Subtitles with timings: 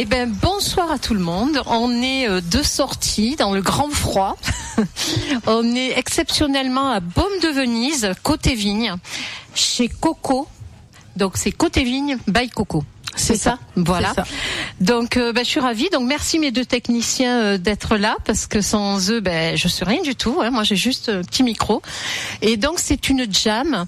[0.00, 1.60] Eh ben bonsoir à tout le monde.
[1.66, 4.36] On est euh, de sortie dans le grand froid.
[5.48, 8.94] On est exceptionnellement à Baume de Venise, côté vigne,
[9.56, 10.46] chez Coco.
[11.16, 12.84] Donc c'est côté vigne by Coco.
[13.16, 14.14] C'est ça, voilà.
[14.14, 14.22] ça.
[14.80, 15.88] Donc, euh, ben, je suis ravie.
[15.90, 19.84] Donc, merci mes deux techniciens euh, d'être là parce que sans eux, ben, je suis
[19.84, 20.38] rien du tout.
[20.40, 20.50] hein.
[20.50, 21.82] Moi, j'ai juste un petit micro.
[22.42, 23.86] Et donc, c'est une jam.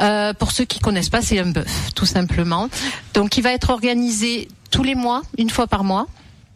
[0.00, 2.70] Euh, pour ceux qui connaissent pas, c'est un bœuf, tout simplement.
[3.12, 6.06] Donc, il va être organisé tous les mois, une fois par mois.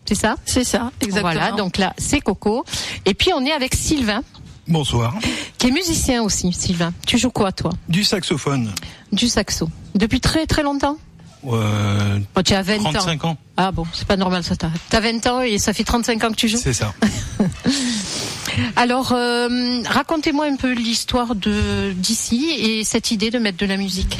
[0.06, 0.36] C'est ça?
[0.44, 1.32] C'est ça, exactement.
[1.32, 1.52] Voilà.
[1.52, 2.64] Donc là, c'est Coco.
[3.06, 4.22] Et puis, on est avec Sylvain,
[4.68, 5.14] Bonsoir.
[5.58, 6.52] qui est musicien aussi.
[6.52, 7.70] Sylvain, tu joues quoi, toi?
[7.88, 8.70] Du saxophone.
[9.12, 9.68] Du saxo.
[9.94, 10.98] Depuis très très longtemps?
[11.46, 12.92] Euh, Oh, tu as 20 ans.
[12.92, 13.36] 35 ans.
[13.56, 14.56] Ah bon, c'est pas normal ça.
[14.56, 16.58] T'as t'as 20 ans et ça fait 35 ans que tu joues?
[16.62, 16.94] C'est ça.
[18.76, 23.76] Alors, euh, racontez-moi un peu l'histoire de d'ici et cette idée de mettre de la
[23.76, 24.16] musique.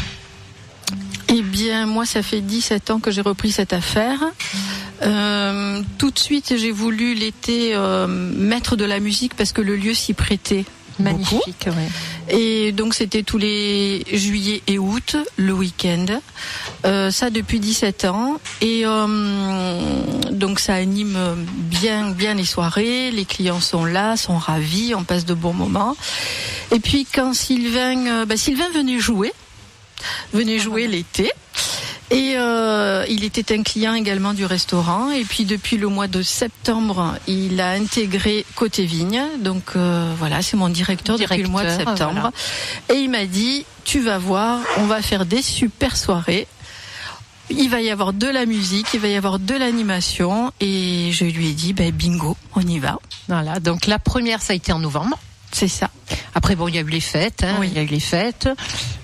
[1.55, 4.19] Bien, moi, ça fait 17 ans que j'ai repris cette affaire.
[5.03, 9.77] Euh, tout de suite, j'ai voulu l'été euh, mettre de la musique parce que le
[9.77, 10.65] lieu s'y prêtait.
[10.99, 12.37] Magnifique, ouais.
[12.37, 16.07] Et donc c'était tous les juillet et août, le week-end.
[16.87, 18.41] Euh, ça depuis 17 ans.
[18.61, 19.81] Et euh,
[20.33, 21.17] donc ça anime
[21.71, 23.13] bien bien les soirées.
[23.13, 25.97] Les clients sont là, sont ravis, on passe de bons moments.
[26.73, 29.33] Et puis quand Sylvain, bah, Sylvain venait jouer,
[30.33, 31.31] venait jouer l'été.
[32.11, 35.11] Et euh, il était un client également du restaurant.
[35.11, 39.23] Et puis depuis le mois de septembre, il a intégré Côté Vigne.
[39.41, 42.31] Donc euh, voilà, c'est mon directeur, depuis le mois de septembre.
[42.93, 46.47] Et il m'a dit, tu vas voir, on va faire des super soirées.
[47.51, 50.53] Il va y avoir de la musique, il va y avoir de l'animation.
[50.61, 52.99] Et je lui ai dit, ben, bingo, on y va.
[53.29, 53.61] Voilà.
[53.61, 55.19] Donc la première, ça a été en novembre.
[55.55, 55.89] C'est ça.
[56.35, 57.45] Après, bon, il y a eu les fêtes.
[57.45, 57.69] Hein, Oui.
[57.71, 58.49] Il y a eu les fêtes,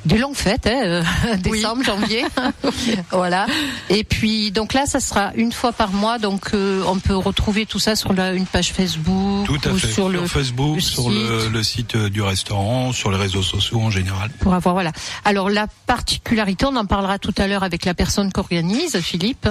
[0.05, 1.03] des longues fêtes, hein, euh,
[1.38, 2.25] décembre, janvier.
[3.12, 3.47] voilà.
[3.88, 6.19] Et puis, donc là, ça sera une fois par mois.
[6.19, 9.78] Donc, euh, on peut retrouver tout ça sur la, une page Facebook Tout à ou
[9.78, 9.93] fait.
[9.93, 11.53] sur le Facebook, le sur le, site.
[11.53, 14.31] le site euh, du restaurant, sur les réseaux sociaux en général.
[14.41, 14.91] pour avoir voilà.
[15.25, 19.49] Alors la particularité, on en parlera tout à l'heure avec la personne qui organise, Philippe,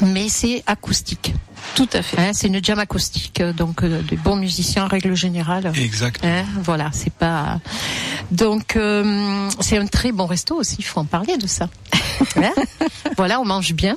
[0.00, 1.34] mais c'est acoustique.
[1.74, 2.18] Tout à fait.
[2.18, 5.72] Hein, c'est une jam acoustique, donc euh, des bons musiciens en règle générale.
[5.76, 6.24] Exact.
[6.24, 7.60] Hein, voilà, c'est pas.
[8.30, 10.76] Donc euh, c'est un très bon resto aussi.
[10.78, 11.68] Il faut en parler de ça.
[12.36, 12.52] Hein
[13.16, 13.96] voilà, on mange bien.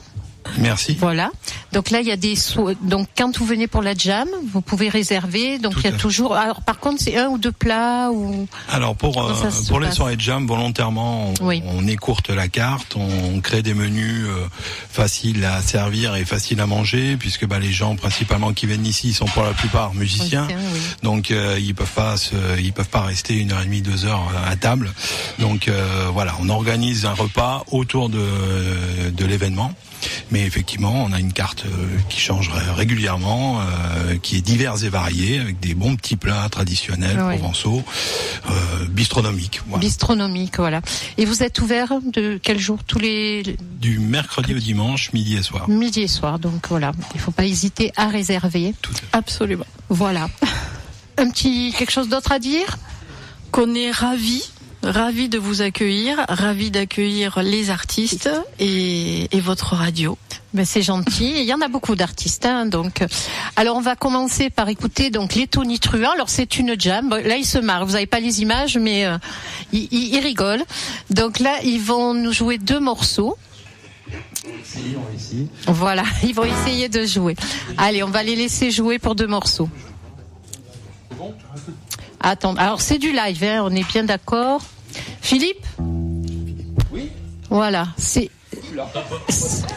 [0.57, 0.97] Merci.
[0.99, 1.31] Voilà.
[1.71, 2.33] Donc là, il y a des
[2.81, 5.59] donc quand vous venez pour la jam, vous pouvez réserver.
[5.59, 6.35] Donc Tout il y a toujours.
[6.35, 8.47] Alors par contre, c'est un ou deux plats ou.
[8.69, 9.33] Alors pour euh,
[9.67, 11.61] pour les soirées de jam, volontairement, on, Oui.
[11.67, 14.45] on écourte la carte, on crée des menus euh,
[14.91, 19.13] faciles à servir et faciles à manger, puisque bah, les gens principalement qui viennent ici
[19.13, 20.47] sont pour la plupart musiciens.
[20.49, 20.79] Oui, c'est- oui.
[21.03, 24.05] Donc euh, ils peuvent pas se, ils peuvent pas rester une heure et demie, deux
[24.05, 24.91] heures à table.
[25.39, 29.73] Donc euh, voilà, on organise un repas autour de, de l'événement.
[30.31, 34.83] Mais effectivement, on a une carte euh, qui change ré- régulièrement, euh, qui est diverse
[34.83, 37.37] et variée, avec des bons petits plats traditionnels Oui.
[37.37, 37.83] provençaux,
[38.49, 38.51] euh,
[38.89, 39.61] bistronomiques.
[39.67, 39.81] Voilà.
[39.81, 40.81] Bistronomique, voilà.
[41.17, 42.79] Et vous êtes ouvert de quel jour?
[42.85, 43.43] Tous les
[43.79, 45.67] du mercredi au dimanche, midi et soir.
[45.69, 46.39] midi et soir.
[46.39, 48.73] Donc voilà, il faut pas hésiter à réserver.
[48.81, 49.05] Tout à fait.
[49.13, 49.65] Absolument.
[49.89, 50.29] Voilà.
[51.17, 52.77] Un petit quelque chose d'autre à dire?
[53.51, 54.43] Qu'on est ravis,
[54.83, 58.29] ravis de vous accueillir, ravis d'accueillir les artistes
[58.59, 60.17] et, et votre radio.
[60.53, 61.31] Ben c'est gentil.
[61.37, 63.03] Il y en a beaucoup d'artistes, hein, donc.
[63.55, 66.11] Alors on va commencer par écouter donc les tonitruants.
[66.15, 67.07] Alors c'est une jam.
[67.09, 67.85] Bon, Là ils se marrent.
[67.85, 69.17] Vous n'avez pas les images, mais euh,
[69.73, 70.63] ils, ils- ils rigolent.
[71.11, 73.37] Donc là ils vont nous jouer deux morceaux.
[75.67, 77.35] Voilà, ils vont essayer de jouer.
[77.77, 79.69] Allez, on va les laisser jouer pour deux morceaux.
[82.21, 84.61] Attends, alors c'est du live, hein, on est bien d'accord.
[85.21, 85.65] Philippe
[86.91, 87.09] Oui.
[87.49, 88.29] Voilà, c'est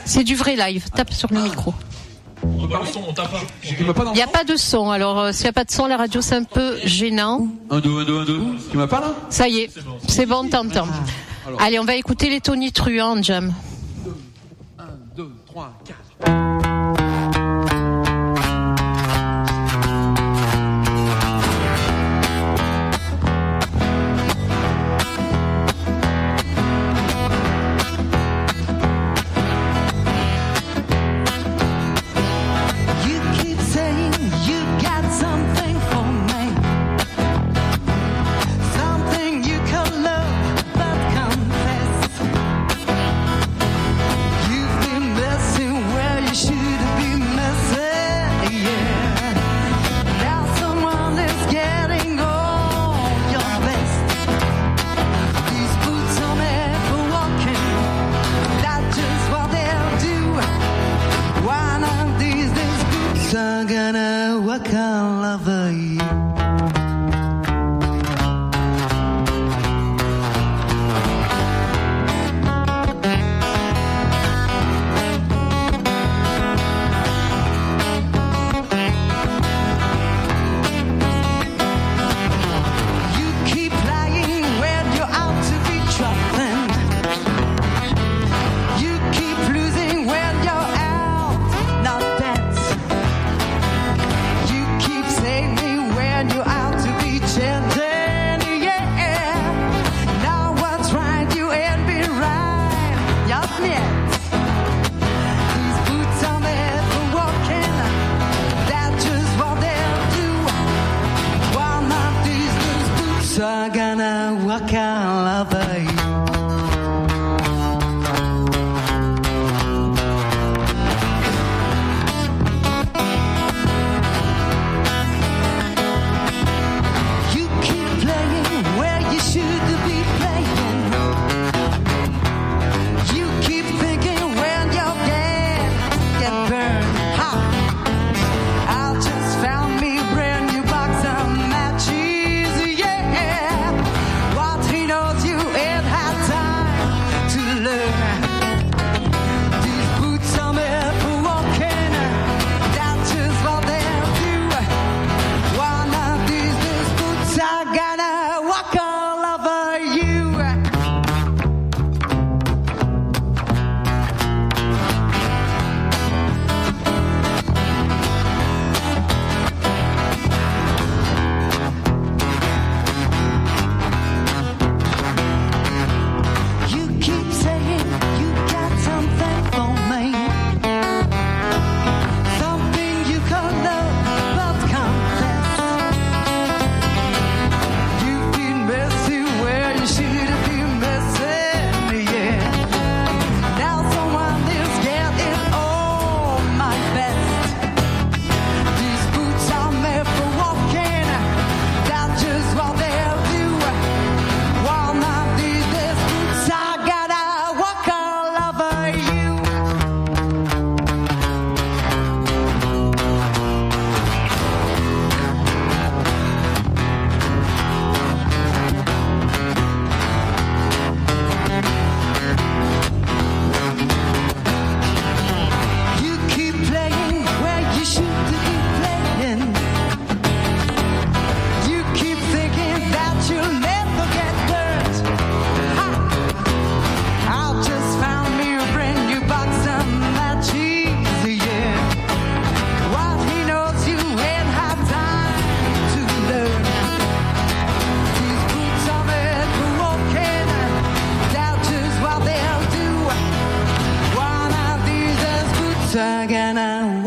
[0.04, 0.88] c'est du vrai live.
[0.90, 1.74] Tape sur le micro.
[2.44, 5.96] Il n'y a pas de son, alors euh, s'il n'y a pas de son, la
[5.96, 7.46] radio c'est un peu gênant.
[7.70, 8.40] Un, deux, un, deux, un, deux.
[8.70, 9.14] Tu m'as pas là?
[9.30, 9.70] Ça y est,
[10.08, 10.88] c'est bon, t'entends.
[11.46, 11.50] Ah.
[11.60, 13.52] Allez, on va écouter les Tony Truand, Jam.
[14.78, 14.84] 1,
[15.16, 15.78] 2, 3,
[16.24, 16.71] 4.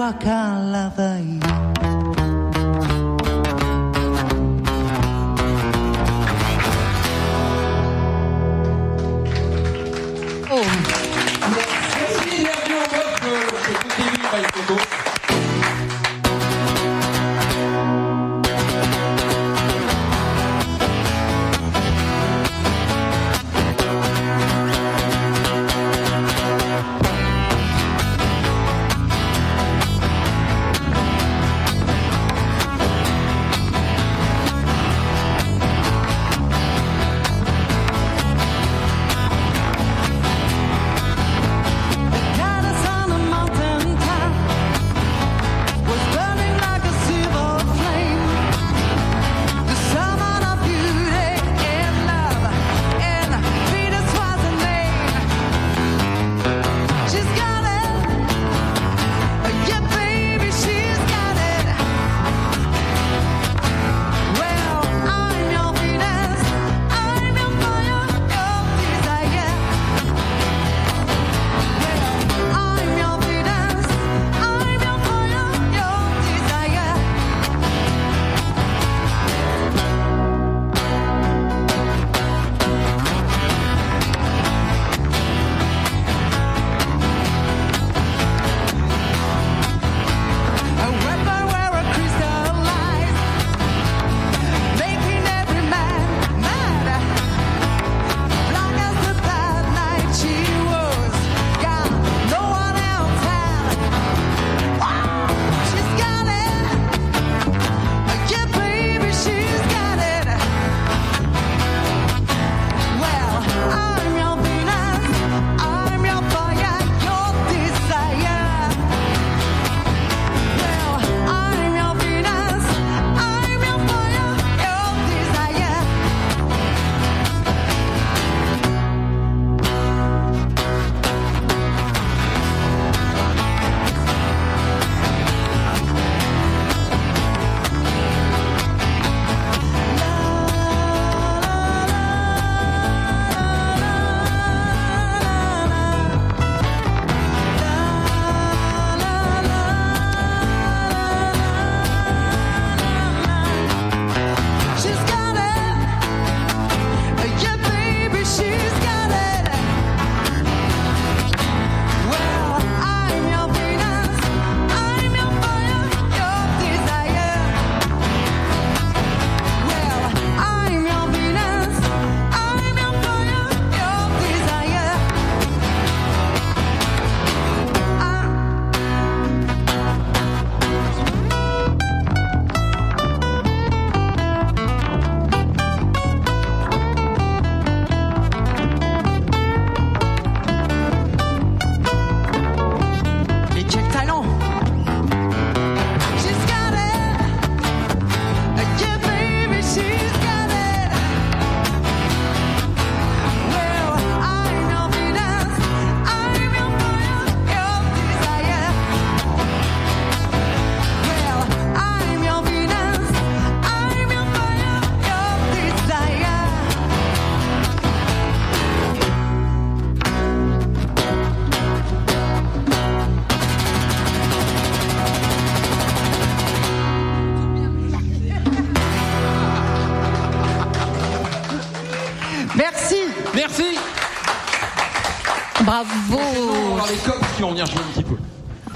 [0.06, 1.15] like love lover.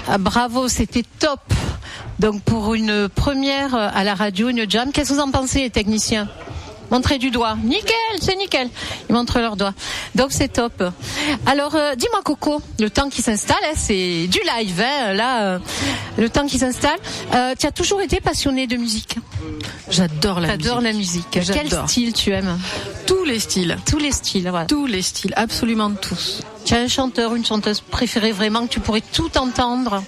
[0.08, 1.40] Ah, bravo, c'était top.
[2.18, 5.70] Donc pour une première à la radio, une jam, qu'est-ce que vous en pensez, les
[5.70, 6.28] techniciens?
[6.90, 7.56] Montrez du doigt.
[7.62, 8.68] Nickel, c'est nickel.
[9.08, 9.74] Ils montrent leurs doigts.
[10.14, 10.82] Donc c'est top.
[11.46, 14.80] Alors euh, dis-moi Coco, le temps qui s'installe, hein, c'est du live.
[14.80, 15.58] hein, là, euh,
[16.18, 16.98] le temps qui s'installe.
[17.34, 19.16] Euh, tu as toujours été passionné de musique.
[19.88, 20.62] J'adore la musique.
[20.62, 21.26] T'adores la musique.
[21.30, 21.88] Quel J'adore.
[21.88, 22.58] style tu aimes
[23.06, 23.76] Tous les styles.
[23.86, 24.48] Tous les styles.
[24.50, 24.66] Voilà.
[24.66, 26.40] Tous les styles, absolument tous.
[26.64, 30.02] Tu as un chanteur, une chanteuse préférée vraiment que tu pourrais tout entendre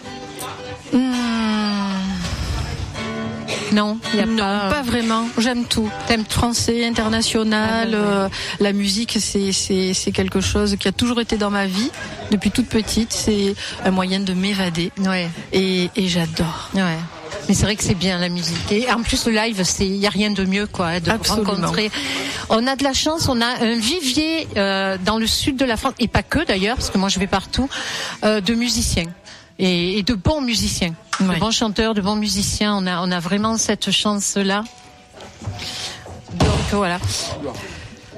[3.73, 4.69] Non, y a non, pas.
[4.71, 5.27] pas, vraiment.
[5.39, 5.89] J'aime tout.
[6.07, 7.81] T'aimes français, international.
[7.83, 8.07] Ah, ben, ouais.
[8.07, 8.29] euh,
[8.61, 11.91] la musique, c'est c'est c'est quelque chose qui a toujours été dans ma vie
[12.31, 13.13] depuis toute petite.
[13.13, 15.29] C'est un moyen de m'évader Ouais.
[15.53, 16.71] et, et j'adore.
[16.75, 16.97] Ouais.
[17.49, 18.71] Mais c'est vrai que c'est bien la musique.
[18.71, 21.11] Et en plus le live, c'est il y a rien de mieux quoi, hein, de
[21.11, 21.51] Absolument.
[21.53, 21.91] rencontrer.
[22.51, 25.77] On a de la chance, on a un vivier euh, dans le sud de la
[25.77, 27.69] France et pas que d'ailleurs, parce que moi je vais partout,
[28.25, 29.07] euh, de musiciens.
[29.65, 32.75] Et, et de bons musiciens, de bons chanteurs, de bons musiciens.
[32.77, 34.65] On a, on a vraiment cette chance-là.
[36.33, 36.99] Donc voilà.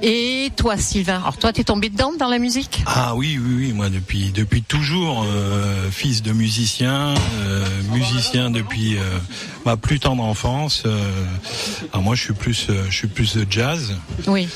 [0.01, 2.83] Et toi, Sylvain Alors toi, t'es tombé dedans dans la musique?
[2.85, 7.13] Ah oui, oui, oui, moi depuis depuis toujours, euh, fils de musicien,
[7.45, 9.01] euh, musicien depuis euh,
[9.65, 10.83] ma plus tendre enfance.
[10.85, 10.99] Euh,
[11.93, 13.95] alors moi, je suis plus, je suis plus de jazz,
[14.27, 14.47] Oui.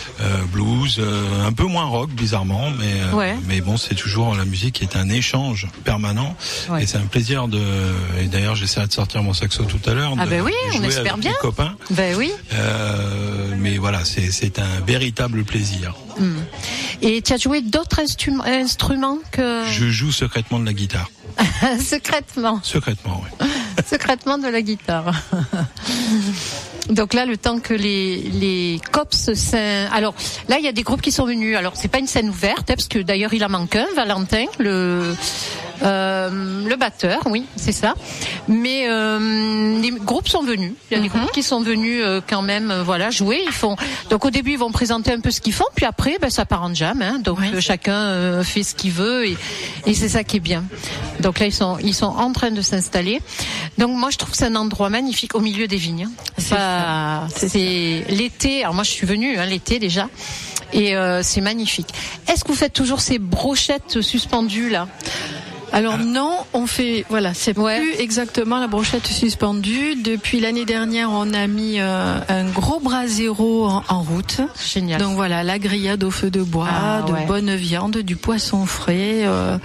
[0.51, 1.01] blues,
[1.45, 3.35] un peu moins rock, bizarrement, mais Ouais.
[3.47, 6.35] mais bon, c'est toujours la musique qui est un échange permanent
[6.69, 6.83] Ouais.
[6.83, 7.61] et c'est un plaisir de.
[8.21, 10.13] Et d'ailleurs, j'essaierai de sortir mon saxo tout à l'heure.
[10.19, 11.33] Ah ben oui, on espère bien.
[11.41, 11.75] copains.
[11.91, 12.31] Ben oui.
[13.57, 15.95] Mais voilà, c'est c'est un véritable plaisir.
[17.01, 21.09] Et tu as joué d'autres instrum- instruments que Je joue secrètement de la guitare.
[21.79, 22.59] secrètement.
[22.63, 23.47] Secrètement, oui.
[23.89, 25.13] secrètement de la guitare.
[26.89, 29.29] Donc là, le temps que les les cops,
[29.91, 30.15] alors
[30.47, 31.55] là, il y a des groupes qui sont venus.
[31.55, 34.45] Alors c'est pas une scène ouverte, hein, parce que d'ailleurs il en manque un, Valentin,
[34.57, 35.15] le
[35.83, 37.93] euh, le batteur, oui, c'est ça.
[38.47, 40.73] Mais euh, les groupes sont venus.
[40.91, 43.41] Il y a des groupes qui sont venus euh, quand même, euh, voilà, jouer.
[43.45, 43.75] Ils font.
[44.09, 46.45] Donc au début, ils vont présenter un peu ce qu'ils font, puis après, ben, ça
[46.45, 47.01] part en jam.
[47.01, 49.37] Hein, donc chacun euh, fait ce qu'il veut, et,
[49.85, 50.63] et c'est ça qui est bien.
[51.19, 53.21] Donc là, ils sont ils sont en train de s'installer.
[53.77, 56.07] Donc moi, je trouve que c'est un endroit magnifique au milieu des vignes.
[56.51, 57.27] hein.
[57.35, 58.63] C'est l'été.
[58.63, 60.09] Alors moi, je suis venue hein, l'été déjà.
[60.71, 61.89] Et euh, c'est magnifique.
[62.27, 64.87] Est-ce que vous faites toujours ces brochettes suspendues là?
[65.71, 67.79] Alors non, on fait voilà, c'est Ouais.
[67.79, 69.95] plus exactement la brochette suspendue.
[69.95, 74.41] Depuis l'année dernière, on a mis euh, un gros brasero en, en route.
[74.73, 74.99] Génial.
[75.01, 77.25] Donc voilà, la grillade au feu de bois, Ah, de ouais.
[77.25, 79.23] bonne viande, du poisson frais.
[79.25, 79.57] euh,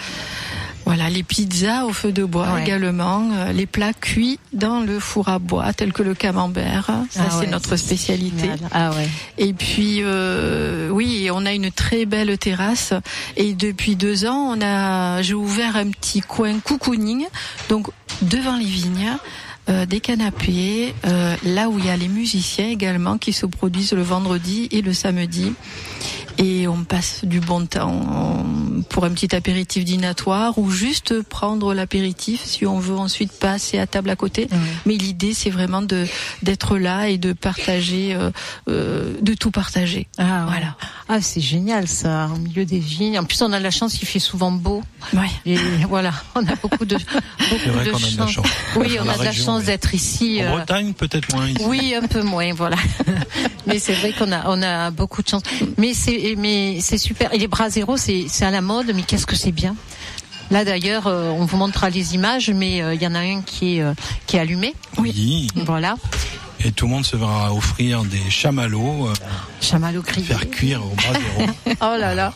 [0.85, 2.62] voilà, les pizzas au feu de bois Ouais.
[2.62, 6.87] également, euh, les plats cuits dans le four à bois, tels que le camembert.
[7.11, 8.49] Ça, Ah c'est ouais, notre spécialité.
[8.71, 9.09] Ah ouais.
[9.38, 12.93] Et puis euh, oui, on a une très belle terrasse.
[13.37, 17.25] Et depuis deux ans, on a, j'ai ouvert un petit coin cocooning,
[17.69, 17.88] donc
[18.23, 19.12] devant les vignes.
[19.71, 23.95] euh, des canapés, euh, là où il y a les musiciens également qui se produisent
[23.95, 25.55] le vendredi et le samedi.
[26.38, 28.45] Et on passe du bon temps
[28.88, 33.87] pour un petit apéritif dînatoire ou juste prendre l'apéritif si on veut ensuite passer à
[33.87, 34.49] table à côté.
[34.87, 36.07] Mais l'idée, c'est vraiment de
[36.43, 38.31] d'être là et de partager, euh,
[38.69, 40.09] euh, de tout partager.
[40.19, 40.76] Ah Voilà.
[41.09, 43.19] Ah c'est génial ça, au milieu des vignes.
[43.19, 44.83] En plus, on a la chance, il fait souvent beau.
[45.12, 45.31] Ouais.
[45.47, 45.57] Et
[45.88, 48.47] voilà, on a beaucoup de beaucoup de la chance.
[48.76, 49.67] Oui, on la a de la région, chance oui.
[49.67, 50.38] d'être ici.
[50.41, 51.62] En euh, Bretagne, peut-être moins ici.
[51.67, 52.76] Oui, un peu moins, voilà.
[53.67, 55.43] mais c'est vrai qu'on a, on a beaucoup de chance.
[55.79, 57.33] Mais c'est, mais c'est super.
[57.35, 59.76] Et les bras zéro, c'est, c'est à la mode, mais qu'est-ce que c'est bien.
[60.50, 63.40] Là d'ailleurs, euh, on vous montrera les images, mais euh, il y en a un
[63.43, 63.95] qui est, euh,
[64.26, 64.75] qui est allumé.
[64.99, 65.49] Oui.
[65.57, 65.97] Voilà.
[66.66, 69.12] Et tout le monde se verra offrir des chamallows, euh,
[69.61, 70.26] Chamallow grillé.
[70.26, 71.50] faire cuire au bras zéro.
[71.83, 72.33] Oh là là.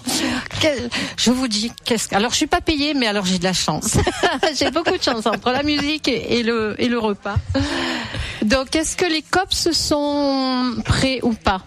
[0.61, 2.15] Quel- Je vous dis, qu'est-ce que...
[2.17, 3.97] Alors, je suis pas payée, mais alors j'ai de la chance.
[4.59, 7.37] j'ai beaucoup de chance entre la musique et le, et le repas.
[8.43, 11.63] Donc, est-ce que les cops sont prêts ou pas?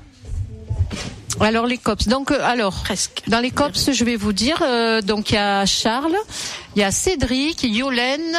[1.40, 2.08] Alors les cops.
[2.08, 3.24] Donc euh, alors Presque.
[3.28, 6.16] dans les cops, je vais vous dire euh, donc il y a Charles,
[6.76, 8.38] il y a Cédric, Yolène,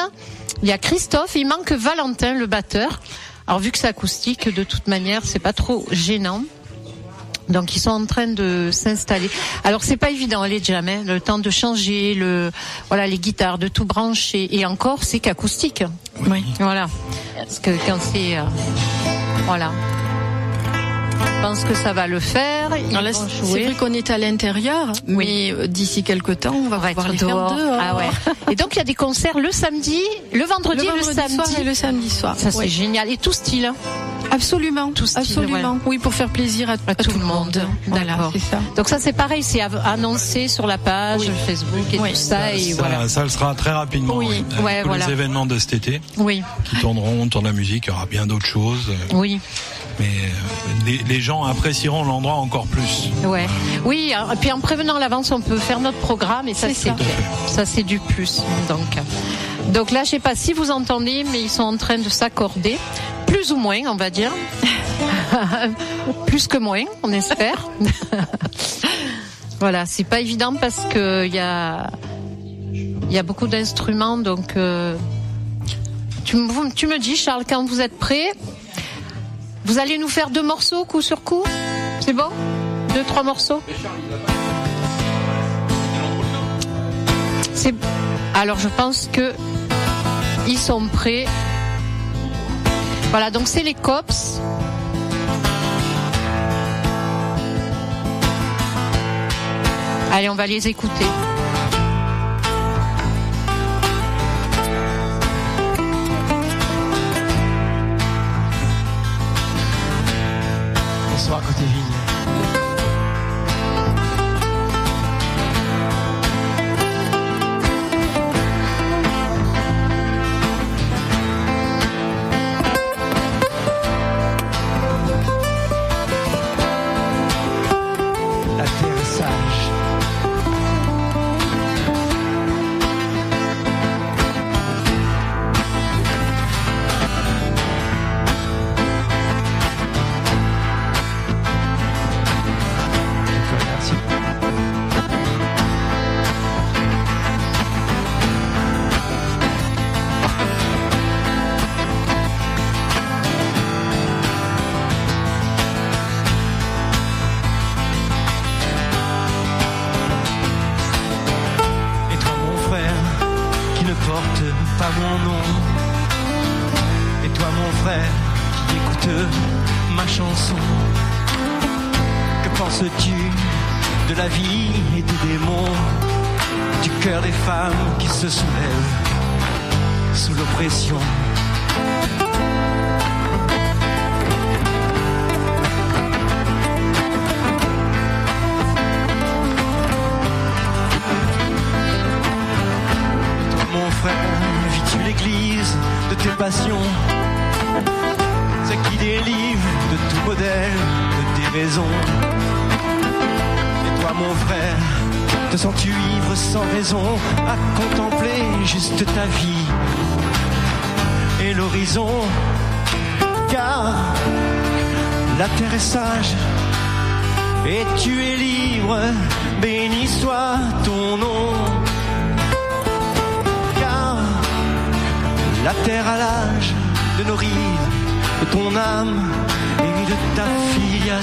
[0.63, 3.01] il y a Christophe, il manque Valentin le batteur.
[3.47, 6.45] Alors vu que c'est acoustique de toute manière, c'est pas trop gênant.
[7.49, 9.29] Donc ils sont en train de s'installer.
[9.65, 12.51] Alors c'est pas évident les jams, hein, le temps de changer le
[12.89, 15.85] voilà les guitares, de tout brancher et encore c'est qu'acoustique.
[16.29, 16.45] Oui.
[16.61, 16.87] Voilà.
[17.37, 18.43] Parce que quand c'est euh,
[19.47, 19.73] voilà.
[21.43, 22.69] Je pense que ça va le faire.
[22.71, 23.03] Vont
[23.43, 26.89] c'est vrai qu'on est à l'intérieur, mais euh, d'ici quelques temps, on va On va
[26.91, 27.57] pouvoir être les faire dehors.
[27.81, 28.05] Ah ouais.
[28.53, 29.99] Et donc il y a des concerts le samedi,
[30.33, 31.35] le vendredi, Le et le vendredi samedi.
[31.35, 32.37] soir et le samedi soir.
[32.39, 32.69] Ça c'est Oui.
[32.69, 33.67] génial et tout style.
[33.67, 33.75] hein.
[34.31, 35.79] Absolument, Tout style, absolument.
[35.85, 37.61] Oui, pour faire plaisir à, à tout, le monde.
[37.89, 38.61] Voilà, ça.
[38.77, 41.31] Donc ça c'est pareil, c'est annoncé sur la page Oui.
[41.45, 42.11] Facebook et Oui.
[42.11, 43.09] tout ça et ça, voilà.
[43.09, 44.15] ça le sera très rapidement.
[44.17, 45.07] Oui, ouais, tous voilà.
[45.07, 48.07] les événements de cet été Oui, qui tourneront autour de la musique, il y aura
[48.07, 48.93] bien d'autres choses.
[49.13, 49.41] oui,
[50.01, 53.09] Mais euh, les, les gens apprécieront l'endroit encore plus.
[53.27, 53.47] ouais,
[53.85, 54.13] oui.
[54.33, 56.93] Et puis en prévenant à l'avance, on peut faire notre programme et ça C'est c'est
[57.47, 57.67] ça.
[57.67, 58.43] c'est du plus.
[58.69, 58.81] Donc,
[59.73, 62.79] donc là, je sais pas si vous entendez, mais ils sont en train de s'accorder,
[63.27, 64.33] plus ou moins, on va dire,
[66.27, 67.69] plus que moins, on espère.
[69.61, 71.91] voilà, c'est pas évident parce que il y a
[72.75, 74.57] il y a beaucoup d'instruments, donc.
[74.57, 74.97] euh,
[76.25, 78.33] tu, me- tu me dis, Charles, quand vous êtes prêts,
[79.65, 81.45] vous allez nous faire deux morceaux coup sur coup
[82.01, 82.29] C'est bon
[82.95, 83.63] Deux, trois morceaux
[87.55, 87.75] C'est.
[88.35, 89.33] Alors, je pense que
[90.49, 91.27] ils sont prêts.
[93.11, 94.41] Voilà, donc c'est les cops.
[100.13, 101.07] Allez, on va les écouter.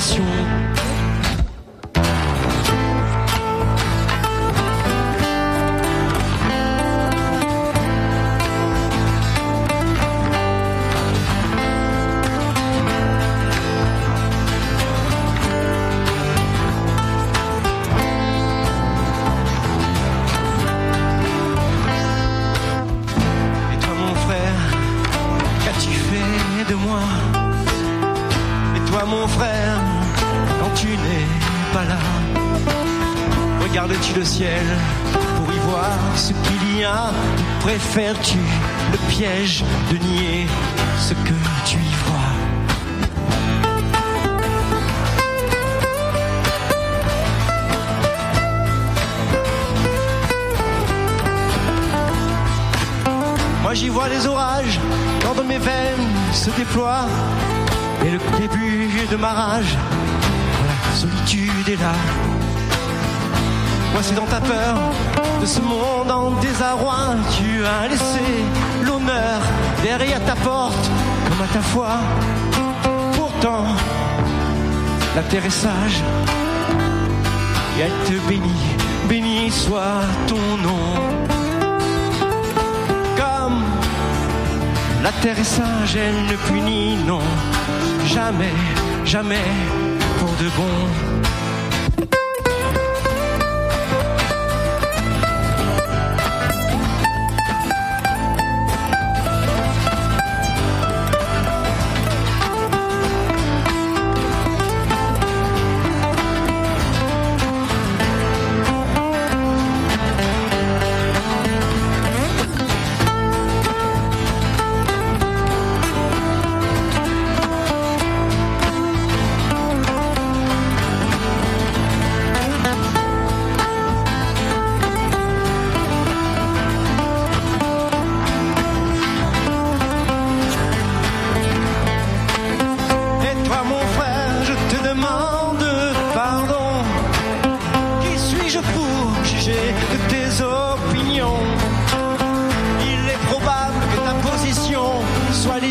[0.10, 0.78] 胸。
[33.89, 34.65] Regardes-tu le ciel
[35.12, 37.12] pour y voir ce qu'il y a
[37.62, 38.38] Préfères-tu
[38.91, 40.45] le piège de nier
[40.99, 41.34] ce que
[41.65, 42.15] tu y vois
[53.63, 54.80] Moi j'y vois les orages
[55.23, 57.08] quand dans mes veines se déploient
[58.06, 59.75] et le début de ma rage.
[60.67, 62.28] La solitude est là.
[64.01, 64.75] C'est dans ta peur
[65.41, 67.15] de ce monde en désarroi.
[67.38, 68.23] Tu as laissé
[68.83, 69.41] l'honneur
[69.83, 70.89] derrière ta porte
[71.27, 71.89] comme à ta foi.
[73.13, 73.65] Pourtant,
[75.15, 76.01] la terre est sage
[77.77, 78.65] et elle te bénit.
[79.09, 80.88] Béni soit ton nom.
[83.17, 83.63] Comme
[85.03, 87.21] la terre est sage, elle ne punit, non.
[88.05, 88.53] Jamais,
[89.03, 89.49] jamais
[90.19, 91.09] pour de bon.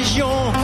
[0.08, 0.57] région.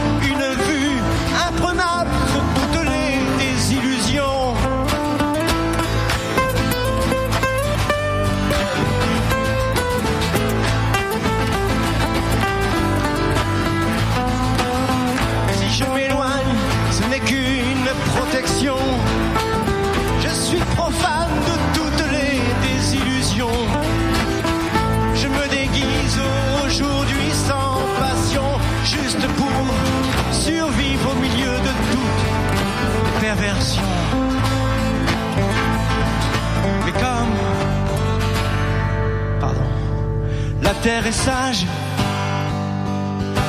[40.85, 41.64] Terre est sage,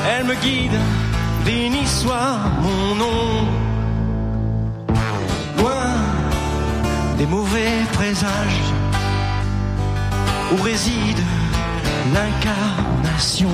[0.07, 0.79] elle me guide,
[1.43, 3.27] béni soit mon nom.
[5.57, 5.91] Loin
[7.17, 8.63] des mauvais présages,
[10.53, 11.21] où réside
[12.13, 13.49] l'incarnation.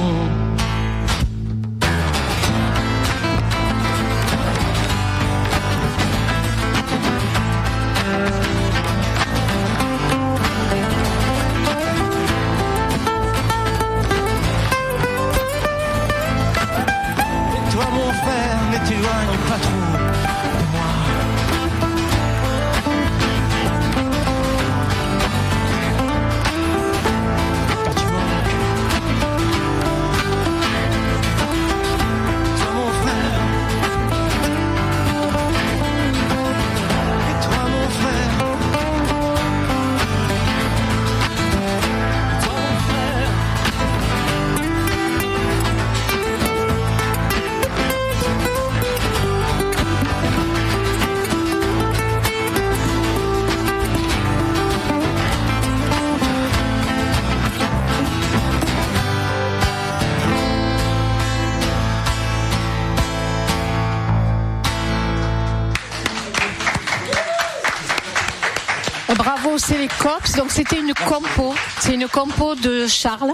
[69.17, 70.35] Bravo, c'est les cops.
[70.37, 71.53] Donc c'était une compo.
[71.79, 73.33] C'est une compo de Charles.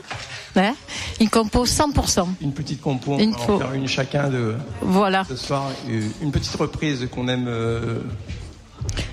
[0.56, 0.74] hein,
[1.20, 2.28] une compo 100%.
[2.42, 3.60] Une petite compo, on Une va faux.
[3.60, 5.24] faire une chacun de Voilà.
[5.30, 5.66] ce soir.
[5.90, 8.00] Euh, Une petite reprise qu'on aime euh,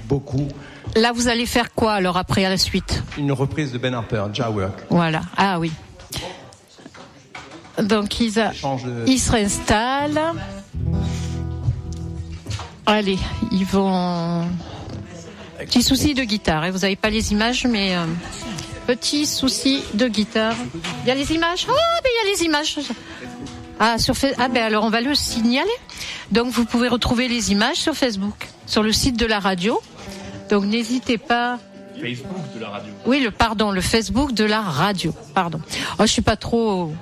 [0.07, 0.48] beaucoup.
[0.96, 3.03] Là, vous allez faire quoi alors après à la suite?
[3.18, 4.79] Une reprise de Ben Harper, Jawork.
[4.90, 5.20] Voilà.
[5.37, 5.70] Ah oui.
[7.83, 9.05] Donc ils, a- Change de...
[9.07, 10.20] ils se réinstallent.
[12.87, 13.18] Allez,
[13.50, 14.44] ils vont.
[15.66, 16.62] Petit souci de guitare.
[16.64, 16.70] hein.
[16.70, 18.05] Vous n'avez pas les images, mais euh,
[18.87, 20.55] petit souci de guitare.
[21.05, 21.66] Il y a les images?
[21.68, 21.72] Oh,
[22.03, 22.79] mais il y a les images.
[23.81, 25.68] Ah, sur Fa- ah ben alors on va le signaler.
[26.31, 29.81] Donc vous pouvez retrouver les images sur Facebook, sur le site de la radio.
[30.50, 31.59] Donc n'hésitez pas.
[32.00, 32.92] Facebook de la radio.
[33.07, 35.12] Oui, le pardon, le Facebook de la radio.
[35.35, 35.61] Pardon.
[35.98, 36.92] Oh, je suis pas trop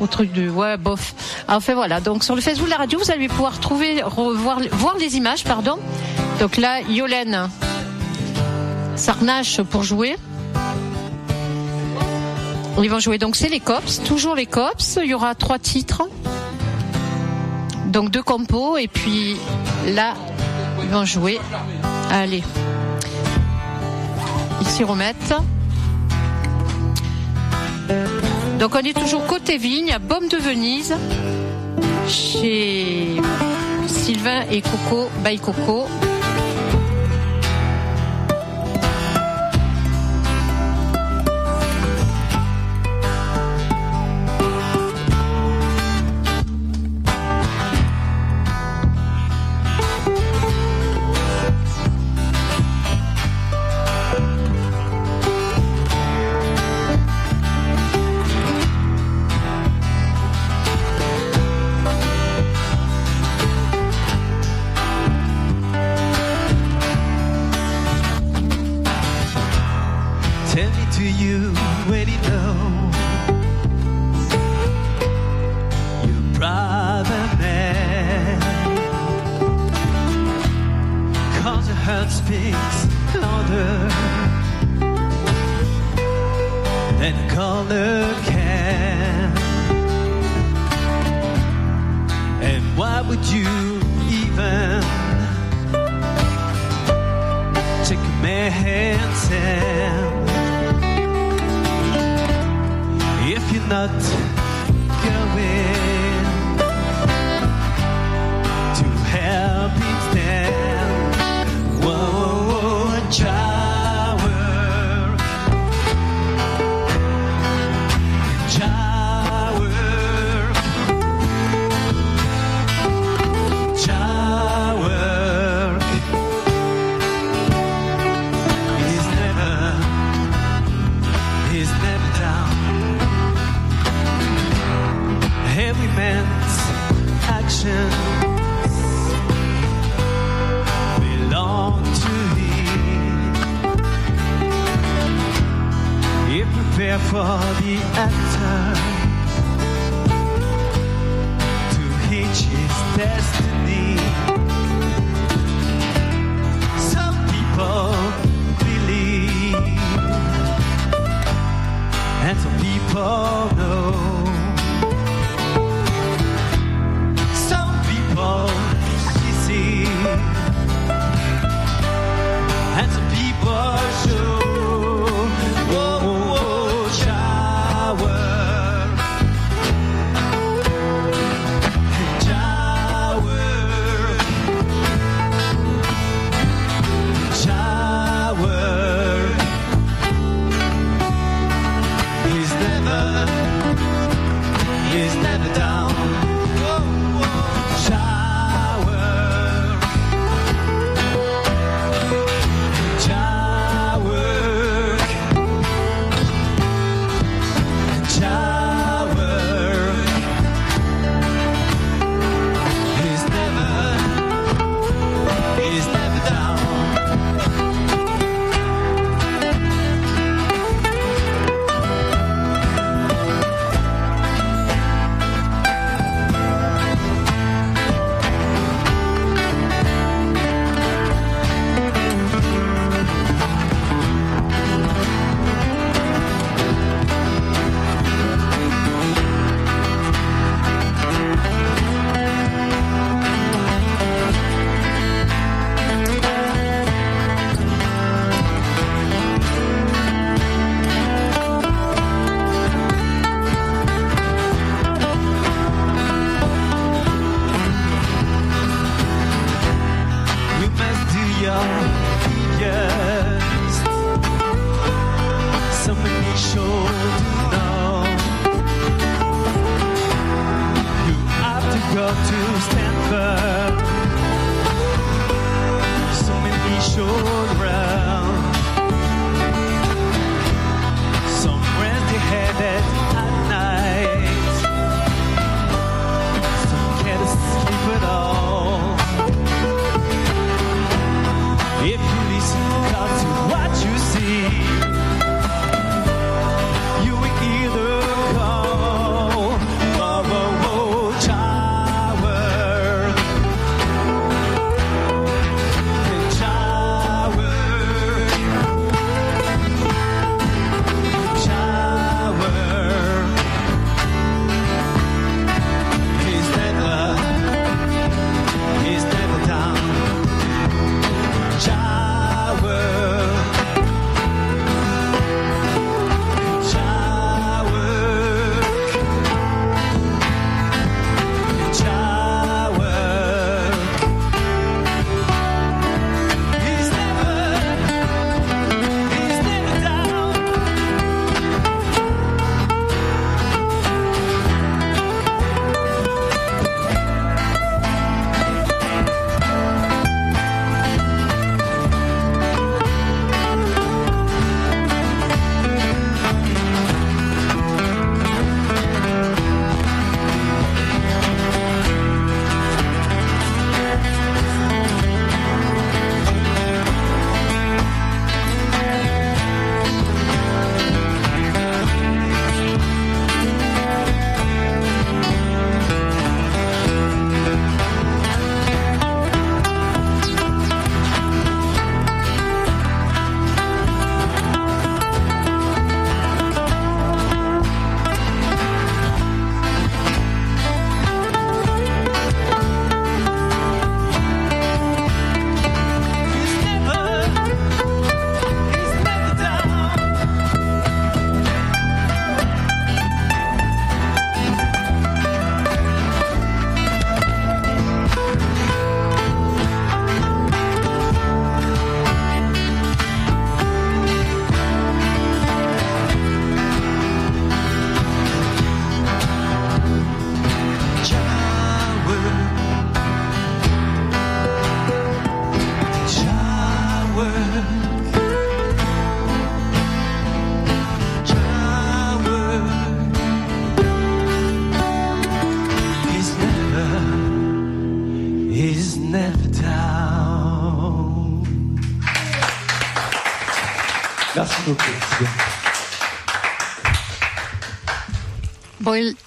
[0.00, 1.14] au, truc de ouais bof.
[1.48, 2.00] Enfin voilà.
[2.00, 5.44] Donc sur le Facebook de la radio, vous allez pouvoir trouver revoir voir les images,
[5.44, 5.78] pardon.
[6.40, 7.48] Donc là, Yolène
[8.96, 10.16] Sarnache pour jouer.
[12.82, 13.18] Ils vont jouer.
[13.18, 14.98] Donc c'est les cops, toujours les cops.
[15.02, 16.02] Il y aura trois titres.
[17.86, 19.36] Donc deux compos et puis
[19.86, 20.14] là,
[20.82, 21.38] ils vont jouer.
[22.10, 22.42] Allez.
[24.60, 25.34] Ils s'y remettent.
[28.58, 30.94] Donc on est toujours côté vigne, à Baume de Venise,
[32.08, 33.20] chez
[33.86, 35.86] Sylvain et Coco, by Coco.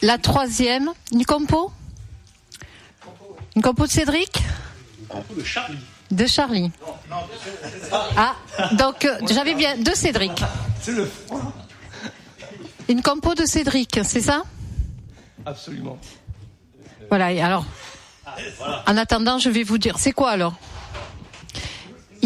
[0.08, 1.70] La troisième, une compo
[3.58, 4.42] Une compo de Cédric
[5.02, 5.78] Une compo de Charlie.
[6.12, 6.72] De Charlie.
[8.16, 8.34] Ah,
[8.72, 10.32] donc euh, j'avais bien de Cédric.
[12.88, 14.44] Une compo de Cédric, c'est ça
[15.46, 16.00] Absolument.
[17.10, 17.66] Voilà, et alors.
[18.26, 20.00] Ah, en attendant, je vais vous dire.
[20.00, 20.54] C'est quoi alors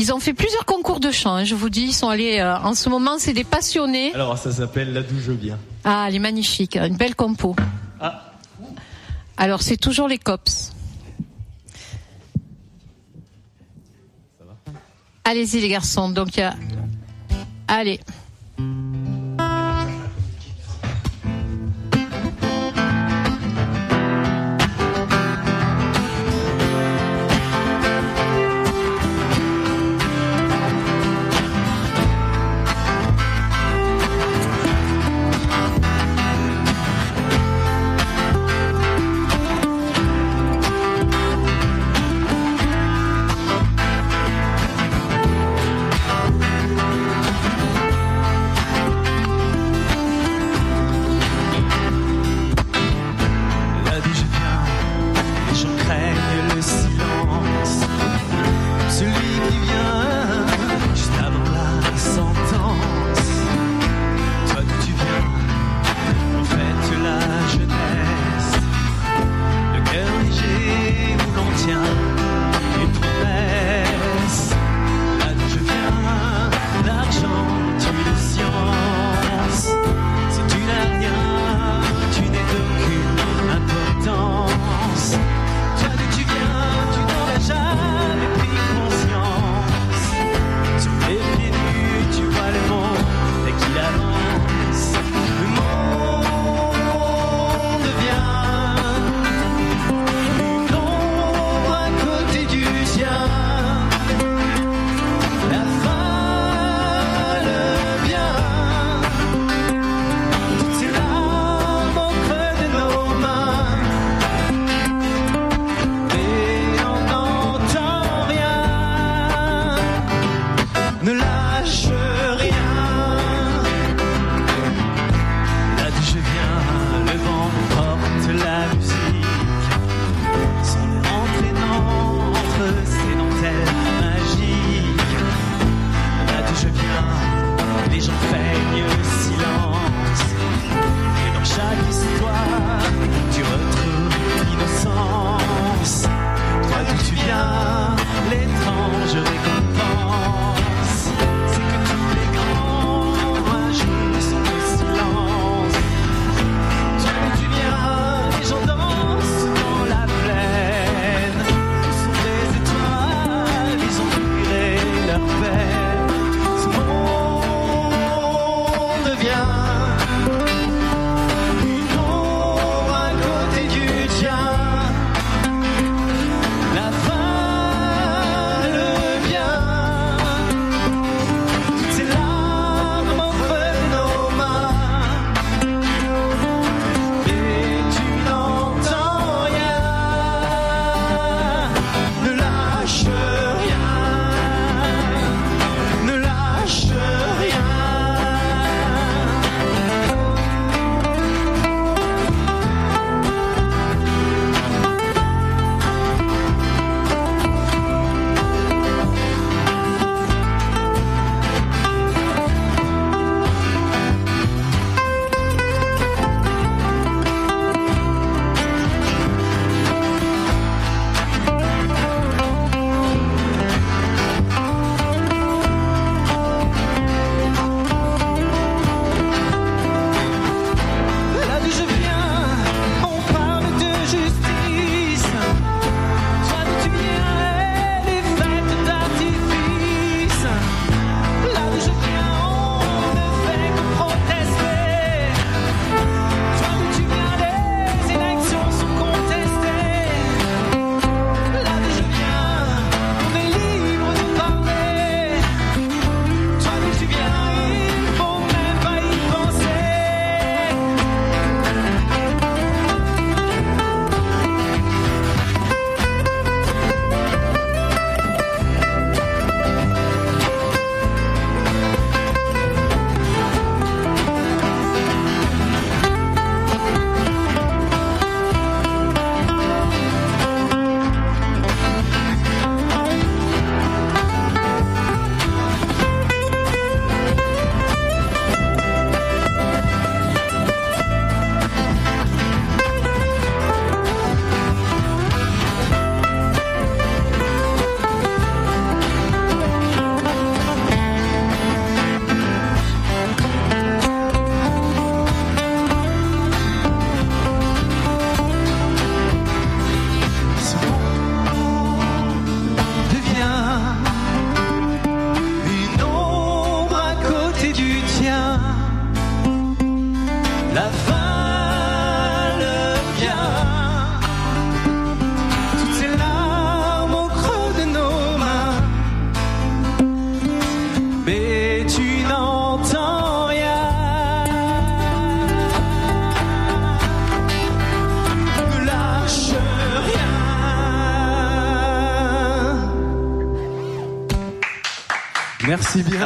[0.02, 1.84] ils ont fait plusieurs concours de chant, hein, je vous dis.
[1.84, 4.12] Ils sont allés, euh, en ce moment, c'est des passionnés.
[4.16, 5.60] Alors, ça s'appelle La d'où bien.
[5.84, 6.76] Ah, elle est magnifique.
[6.76, 7.56] Une belle compo.
[8.00, 8.32] Ah.
[9.38, 10.74] Alors, c'est toujours les COPS.
[15.24, 16.10] Allez-y, les garçons.
[16.10, 16.56] Donc, il y a.
[17.68, 18.00] Allez.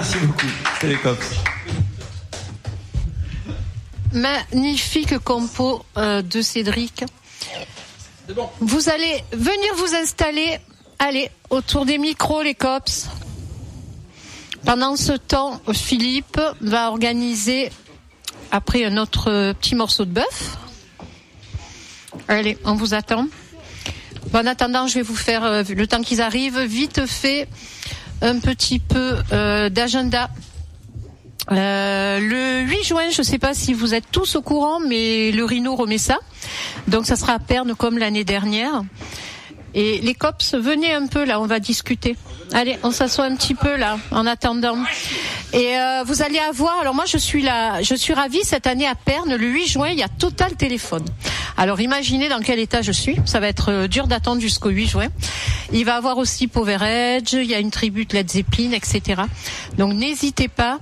[0.05, 0.45] Merci beaucoup.
[0.79, 1.35] C'est les cops.
[4.13, 7.05] Magnifique compo euh, de Cédric.
[8.59, 10.59] Vous allez venir vous installer,
[10.99, 13.07] allez, autour des micros, les cops.
[14.63, 17.71] Pendant ce temps, Philippe va organiser,
[18.51, 20.57] après un autre petit morceau de bœuf.
[22.27, 23.27] Allez, on vous attend.
[24.35, 27.47] En attendant, je vais vous faire, euh, le temps qu'ils arrivent, vite fait,
[28.21, 30.29] un petit peu euh, d'agenda.
[31.51, 35.31] Euh, le 8 juin, je ne sais pas si vous êtes tous au courant, mais
[35.31, 36.17] le Rhino remet ça.
[36.87, 38.83] Donc ça sera à Perne comme l'année dernière.
[39.77, 42.15] Et les cops, venez un peu là, on va discuter.
[42.53, 44.77] Allez, on s'assoit un petit peu là, en attendant.
[45.51, 46.79] Et euh, vous allez avoir.
[46.79, 49.35] Alors moi, je suis là, je suis ravie cette année à Perne.
[49.35, 51.03] Le 8 juin, il y a Total Téléphone.
[51.57, 53.17] Alors imaginez dans quel état je suis.
[53.25, 55.07] Ça va être euh, dur d'attendre jusqu'au 8 juin.
[55.73, 57.33] Il va avoir aussi Power Edge.
[57.33, 59.23] Il y a une tribu de Led Zeppelin, etc.
[59.77, 60.79] Donc n'hésitez pas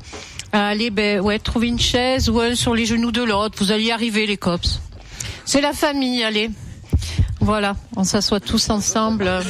[0.52, 3.56] à aller, ben ouais, trouver une chaise ou un sur les genoux de l'autre.
[3.58, 4.82] Vous allez y arriver, les cops.
[5.46, 6.52] C'est la famille, allez.
[7.44, 9.30] Voilà, on s'assoit tous ensemble.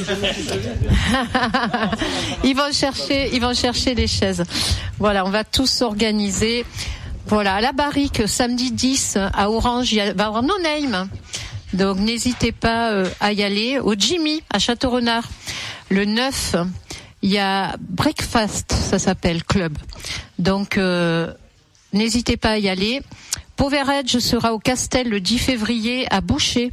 [2.44, 4.42] ils vont chercher, ils vont chercher les chaises.
[4.98, 6.66] Voilà, on va tous s'organiser.
[7.28, 11.08] Voilà, à la barrique, samedi 10 à Orange, il va y avoir No Name.
[11.72, 13.78] Donc n'hésitez pas euh, à y aller.
[13.78, 15.28] Au Jimmy à Château-Renard,
[15.88, 16.56] le 9,
[17.22, 19.78] il y a Breakfast, ça s'appelle club.
[20.40, 21.32] Donc euh,
[21.92, 23.02] n'hésitez pas à y aller.
[23.54, 26.72] Power Edge sera au Castel le 10 février à Boucher.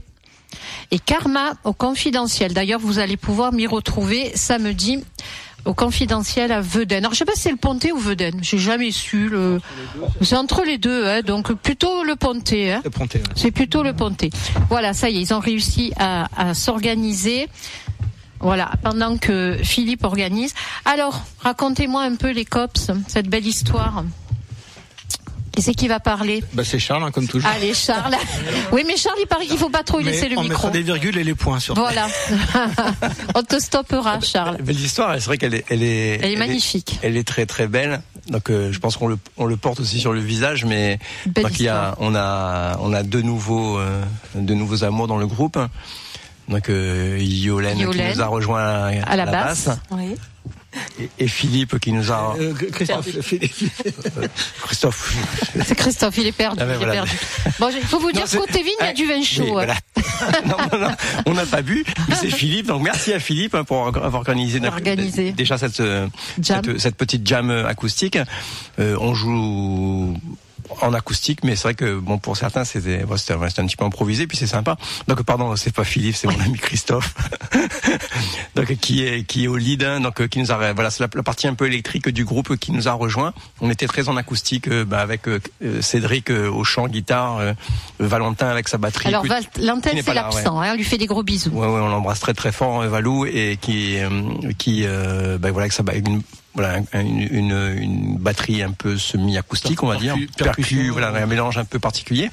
[0.92, 2.54] Et Karma au confidentiel.
[2.54, 5.04] D'ailleurs, vous allez pouvoir m'y retrouver samedi
[5.64, 7.00] au confidentiel à Veden.
[7.00, 8.39] Alors, je sais pas si c'est le Pontet ou Veden.
[8.42, 9.30] J'ai jamais su.
[9.30, 9.62] Le...
[10.22, 12.74] C'est entre les deux, hein, donc plutôt le Pontet.
[12.74, 12.82] Hein.
[13.36, 14.32] C'est plutôt le Pontet.
[14.70, 17.48] Voilà, ça y est, ils ont réussi à, à s'organiser.
[18.39, 20.56] Voilà, pendant que Philippe organise.
[20.84, 24.04] Alors, racontez-moi un peu les cops, cette belle histoire.
[25.54, 27.49] Qui c'est qui va parler Bah c'est Charles, hein, comme toujours.
[27.49, 28.16] Allez, Charles.
[28.72, 30.54] Oui, mais Charles, il paraît qu'il faut pas trop lui laisser le on micro.
[30.68, 31.74] mettra des virgules et les points sur.
[31.76, 32.08] Voilà.
[33.36, 34.58] On te stoppera, Charles.
[34.62, 36.99] Belle histoire, c'est vrai qu'elle est, elle est, Elle est magnifique.
[37.02, 38.02] Elle est très très belle.
[38.28, 41.43] Donc euh, je pense qu'on le, on le porte aussi sur le visage, mais Belle
[41.45, 41.95] donc il y a, histoire.
[41.99, 44.02] on a, on a deux nouveaux, euh,
[44.36, 45.58] deux nouveaux amours dans le groupe.
[46.47, 48.12] Donc euh, Yolène, Yolène.
[48.12, 49.70] qui nous a rejoint à, À la basse.
[49.91, 50.16] Oui.
[50.99, 52.36] Et, et Philippe qui nous a.
[52.39, 53.07] Euh, Christophe,
[54.63, 55.15] Christophe.
[55.65, 56.59] C'est Christophe, il est perdu.
[56.61, 57.11] Ah ben il est perdu.
[57.59, 59.43] Bon, il faut vous dire, côté vigne, il y a Ah, du vin chaud.
[59.59, 59.65] hein.
[59.65, 59.76] voilà.
[60.45, 60.95] non, non, non,
[61.26, 62.67] on n'a pas bu, mais c'est Philippe.
[62.67, 65.32] Donc merci à Philippe hein, pour avoir organisé, Organisé.
[65.32, 66.07] déjà cette, euh,
[66.41, 66.61] Jam.
[66.63, 68.17] cette, cette petite jam euh, acoustique.
[68.80, 70.15] Euh, on joue
[70.82, 73.17] en acoustique, mais c'est vrai que bon pour certains c'était bon, un
[73.67, 74.78] petit peu improvisé, puis c'est sympa.
[75.07, 77.13] Donc pardon, c'est pas Philippe, c'est mon ami Christophe,
[78.55, 81.03] donc qui est qui est au lead, hein, donc euh, qui nous a voilà c'est
[81.03, 83.34] la, la partie un peu électrique du groupe qui nous a rejoint.
[83.61, 87.53] On était très en acoustique euh, bah, avec euh, euh, Cédric au chant guitare, euh,
[87.99, 89.09] Valentin avec sa batterie.
[89.09, 90.59] Alors, Qui- Val- qui l'antenne, n'est c'est l'absent.
[90.61, 91.51] hein, on lui fait des gros bisous.
[91.51, 94.09] Ouais, ouais, on l'embrasse très très fort, Valou, et qui, euh,
[94.57, 96.22] qui, euh, bah, voilà, avec sa, une,
[96.54, 100.91] voilà, un- une, une, une batterie un peu semi-acoustique, on va dire, Percu- percu, percussion.
[100.91, 102.30] voilà, un mélange un peu particulier.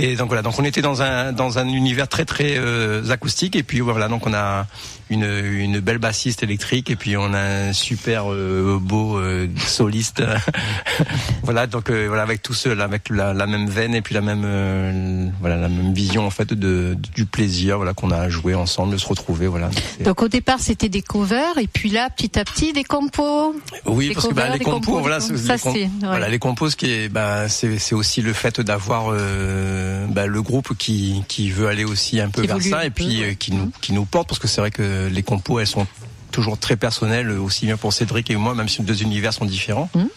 [0.00, 3.56] Et donc voilà, donc on était dans un dans un univers très très euh, acoustique,
[3.56, 4.66] et puis voilà, donc on a
[5.10, 10.22] une une belle bassiste électrique, et puis on a un super euh, beau euh, soliste.
[11.42, 15.32] voilà, donc voilà, avec tout cela, avec la, la même veine et puis la même
[15.40, 18.92] voilà la même vision en fait de du plaisir, voilà qu'on a à jouer ensemble,
[18.92, 19.70] de se retrouver, voilà.
[20.04, 23.54] Donc, au départ, c'était des covers, et puis là, petit à petit, des compos.
[23.86, 25.32] Oui, Des parce que bah, les compos, compos, voilà, compos.
[25.32, 25.88] les Ça, com- ouais.
[26.02, 30.26] voilà, les compos, ce qui est, bah, c'est c'est aussi le fait d'avoir euh, bah,
[30.26, 33.52] le groupe qui qui veut aller aussi un peu vers ça et puis euh, qui
[33.52, 35.86] nous qui nous porte parce que c'est vrai que les compos, elles sont
[36.30, 39.46] toujours très personnelles aussi bien pour Cédric et moi même si nos deux univers sont
[39.46, 40.08] différents Mhm.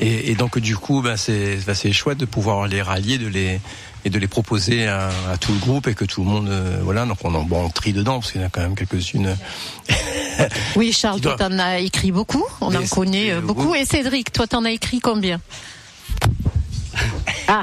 [0.00, 3.26] et, et donc du coup bah, c'est bah, c'est chouette de pouvoir les rallier de
[3.26, 3.60] les
[4.06, 6.78] et de les proposer à, à tout le groupe et que tout le monde euh,
[6.82, 8.74] voilà donc on en bon, on trie dedans parce qu'il y en a quand même
[8.74, 9.34] quelques-unes
[10.76, 12.44] Oui, Charles, toi, t'en as écrit beaucoup.
[12.60, 13.72] On Mais en connaît euh, beaucoup.
[13.76, 15.40] Et Cédric, toi, t'en as écrit combien?
[17.48, 17.62] Ah,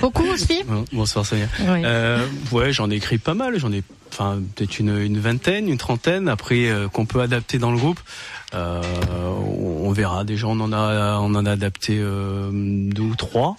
[0.00, 1.46] beaucoup aussi Bon- Bonsoir Sonia.
[1.60, 1.82] Oui.
[1.84, 3.58] Euh, ouais, j'en ai écrit pas mal.
[3.58, 6.28] J'en ai, enfin, peut-être une, une vingtaine, une trentaine.
[6.28, 8.00] Après, euh, qu'on peut adapter dans le groupe.
[8.54, 8.82] Euh,
[9.28, 10.24] on on verra.
[10.24, 13.56] Déjà, on en a, on en a adapté euh, deux ou trois.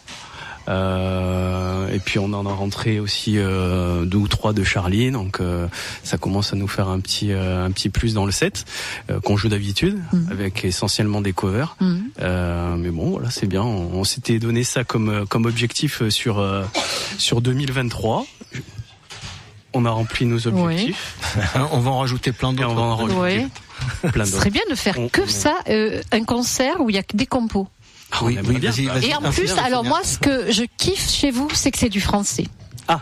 [0.67, 5.39] Euh, et puis on en a rentré aussi euh, deux ou trois de Charlie, donc
[5.39, 5.67] euh,
[6.03, 8.65] ça commence à nous faire un petit euh, un petit plus dans le set
[9.09, 10.27] euh, qu'on joue d'habitude, Mhm.
[10.31, 11.75] avec essentiellement des covers.
[12.21, 13.63] Euh, mais bon, voilà, c'est bien.
[13.63, 16.63] On, on s'était donné ça comme euh, comme objectif euh, sur euh,
[17.17, 18.25] sur 2023.
[19.73, 21.15] On a rempli nos objectifs
[21.71, 22.69] On va en rajouter plein d'autres.
[22.69, 23.47] on va en rajouter Ouais.
[24.11, 24.41] plein Ce d'autres.
[24.41, 27.03] serait bien de faire On- que on- ça, euh, un concert où il y a
[27.03, 27.67] que des compos.
[28.11, 29.05] Ah, Oui, aimerait oui, vas-y.
[29.09, 31.89] Et en Ah, plus, alors moi, ce que je kiffe chez vous, c'est que c'est
[31.89, 32.45] du français.
[32.87, 33.01] Ah.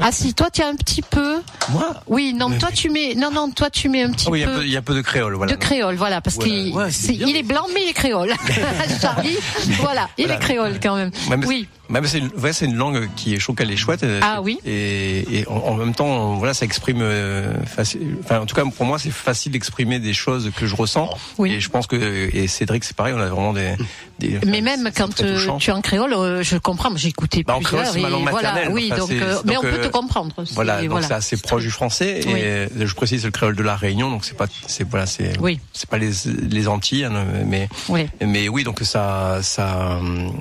[0.00, 1.40] Ah si, toi tu as un petit peu.
[1.70, 1.94] Moi?
[2.08, 3.14] Oui, non, toi tu mets.
[3.14, 4.64] Non, non, toi tu mets un petit Ah oui, il y a un peu.
[4.64, 5.52] il y a un peu de créole, voilà.
[5.52, 6.50] de créole, voilà, parce Voilà.
[6.50, 7.26] qu'il Ouais, c'est c'est- bien.
[7.28, 8.34] il est blanc mais il est créole.
[9.00, 9.36] Charlie,
[9.80, 10.40] voilà, il Voilà.
[10.40, 11.12] est créole quand même.
[11.30, 14.02] Mais Oui, mais c'est une, ouais, c'est une langue qui est, trouve qu'elle est chouette.
[14.02, 14.58] euh, Ah oui.
[14.64, 18.16] Et, et en, en même temps, voilà, ça exprime euh, facile.
[18.22, 21.08] Enfin, en tout cas, pour moi, c'est facile d'exprimer des choses que je ressens.
[21.38, 21.52] Oui.
[21.52, 21.96] Et je pense que
[22.34, 23.14] et Cédric, c'est pareil.
[23.16, 23.72] On a vraiment des.
[24.18, 26.90] des mais même quand euh, tu es en créole, euh, je comprends.
[26.96, 29.56] J'ai écouté Bah, en créole, c'est ma langue voilà, maternelle, oui, enfin, donc, euh, mais
[29.56, 30.34] on donc, peut euh, te comprendre.
[30.54, 32.20] Voilà, donc c'est assez proche du français.
[32.26, 32.40] Oui.
[32.40, 35.38] Et je précise, c'est le créole de la Réunion, donc c'est pas, c'est voilà, c'est,
[35.40, 35.60] Oui.
[35.72, 36.10] c'est pas les
[36.48, 38.06] les Antilles, hein, mais Oui.
[38.24, 40.32] mais oui, donc ça, ça, hum,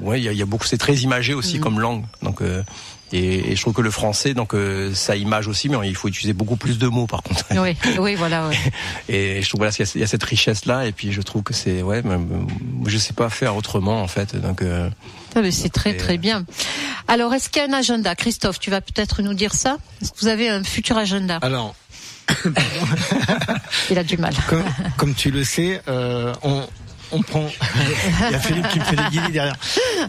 [0.00, 1.60] ouais, il y a, il y a beaucoup, c'est très imagé aussi Mhm.
[1.62, 2.42] comme langue, donc.
[2.42, 2.62] euh,
[3.12, 6.08] et, et je trouve que le français, donc euh, ça image aussi, mais il faut
[6.08, 7.44] utiliser beaucoup plus de mots par contre.
[7.52, 8.48] Oui, oui, voilà.
[8.48, 8.56] ouais.
[9.08, 11.12] Et je trouve voilà, qu'il y a- il y a cette richesse là, et puis
[11.12, 12.02] je trouve que c'est ouais,
[12.86, 14.60] je sais pas faire autrement en fait, donc.
[14.62, 14.90] euh,
[15.36, 16.44] Ah, mais C'est très Et, très bien.
[17.06, 18.16] Alors, est-ce qu'il y a un agenda?
[18.16, 19.76] Christophe, tu vas peut-être nous dire ça?
[20.02, 21.38] Est-ce que vous avez un futur agenda?
[21.42, 21.76] Alors,
[23.90, 24.34] Il a du mal.
[24.48, 24.64] comme,
[24.96, 26.66] comme tu le sais, euh, on,
[27.12, 27.46] on prend.
[28.28, 29.56] Il y a Philippe qui me fait des guillis derrière.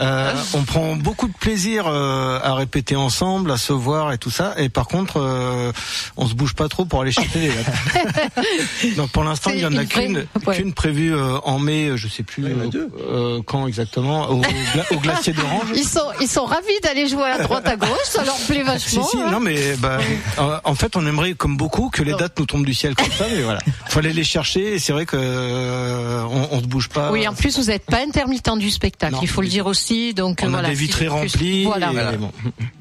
[0.01, 4.31] Euh, on prend beaucoup de plaisir euh, à répéter ensemble, à se voir et tout
[4.31, 4.53] ça.
[4.57, 5.71] Et par contre, euh,
[6.17, 8.95] on se bouge pas trop pour aller chercher les dates.
[8.95, 10.55] Donc pour l'instant, il y en a qu'une ouais.
[10.55, 14.95] qu'une prévue euh, en mai, je sais plus Ah, euh, euh, quand exactement, au, gla-
[14.95, 15.67] au glacier d'Orange.
[15.75, 18.95] Ils sont, ils sont ravis d'aller jouer à droite à gauche, ça leur plaît Si,
[18.97, 19.07] vachement.
[19.07, 19.29] si, hein.
[19.31, 19.99] non, mais bah,
[20.37, 23.11] en- en fait, on aimerait comme beaucoup que les dates nous tombent du ciel comme
[23.11, 23.59] ça, mais voilà.
[23.89, 27.11] Faut aller les chercher, et c'est vrai que euh, on, on se bouge pas.
[27.11, 29.19] Oui, en plus, vous n'êtes pas intermittent du spectacle, Non.
[29.21, 30.13] il faut le dire aussi.
[30.13, 31.65] Donc, on voilà, a des vitrées remplies.
[31.65, 31.91] Voilà.
[31.91, 32.11] Voilà.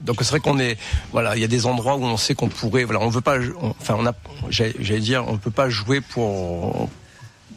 [0.05, 0.79] Donc c'est vrai qu'on est
[1.13, 3.39] voilà, il y a des endroits où on sait qu'on pourrait voilà, on veut pas
[3.61, 4.13] on- enfin on a
[4.51, 6.89] j'allais j'allais dire on peut pas jouer pour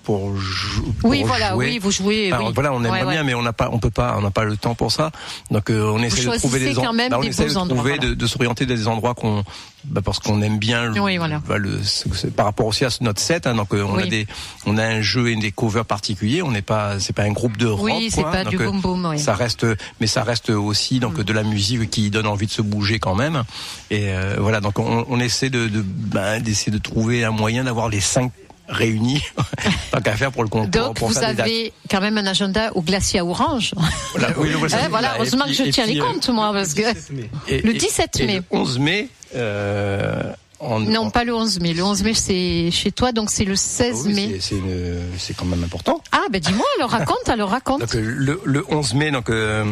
[0.10, 1.68] pour, jou- Oui, pour voilà, jouer.
[1.68, 2.34] oui, vous jouez.
[2.34, 2.51] Enfin, oui.
[2.55, 3.14] voilà, on aimerait Ouais, ouais.
[3.14, 5.12] bien, mais on n'a pas, on peut pas, on n'a pas le temps pour ça.
[5.51, 7.78] Donc euh, on essaie de trouver des, quand même bah, on des essaie de endroits,
[7.78, 8.10] trouver, voilà.
[8.10, 9.43] de, de s'orienter des endroits qu'on,
[9.84, 10.86] bah, parce qu'on aime bien.
[10.86, 11.43] Le, Oui, voilà.
[11.47, 11.80] bah, le-
[12.36, 14.10] par rapport aussi à notre set, hein, donc euh, on a Oui.
[14.10, 14.26] des,
[14.66, 16.41] on a un jeu et des covers particuliers.
[16.41, 17.84] On n'est pas, c'est pas un groupe de rock.
[17.86, 19.05] Oui, c'est pas Donc, du euh, boom boom.
[19.12, 19.20] Oui.
[19.20, 19.68] ça reste,
[20.01, 23.14] mais ça reste aussi donc de la musique qui donne envie de se bouger quand
[23.14, 23.43] même.
[23.91, 27.66] Et euh, voilà, donc on, on essaie de, de ben, d'essayer de trouver un moyen
[27.66, 28.32] d'avoir les cinq
[28.70, 29.22] réunis,
[29.92, 30.70] pas qu'à faire pour le concours.
[30.70, 33.74] Donc, pour vous faire avez quand même un agenda au glacier à orange.
[34.14, 36.52] Voilà, oui, Eh, voilà, Et heureusement puis- que je tiens puis, les euh, comptes, moi,
[36.54, 36.82] parce que.
[37.48, 38.36] et- Le et- 17 et mai.
[38.38, 39.10] le 11 mai.
[39.36, 40.22] Euh,
[40.60, 41.74] en, Non, en- pas le 11 mai.
[41.74, 44.30] Le 11 mai, c'est chez toi, donc c'est le Ah 16 oui, mai.
[44.34, 46.02] c'est- C'est une- c'est quand même important.
[46.12, 47.80] Ah, ben dis-moi, alors raconte, alors raconte.
[47.82, 49.64] Donc euh, le, le 11 mai, donc euh,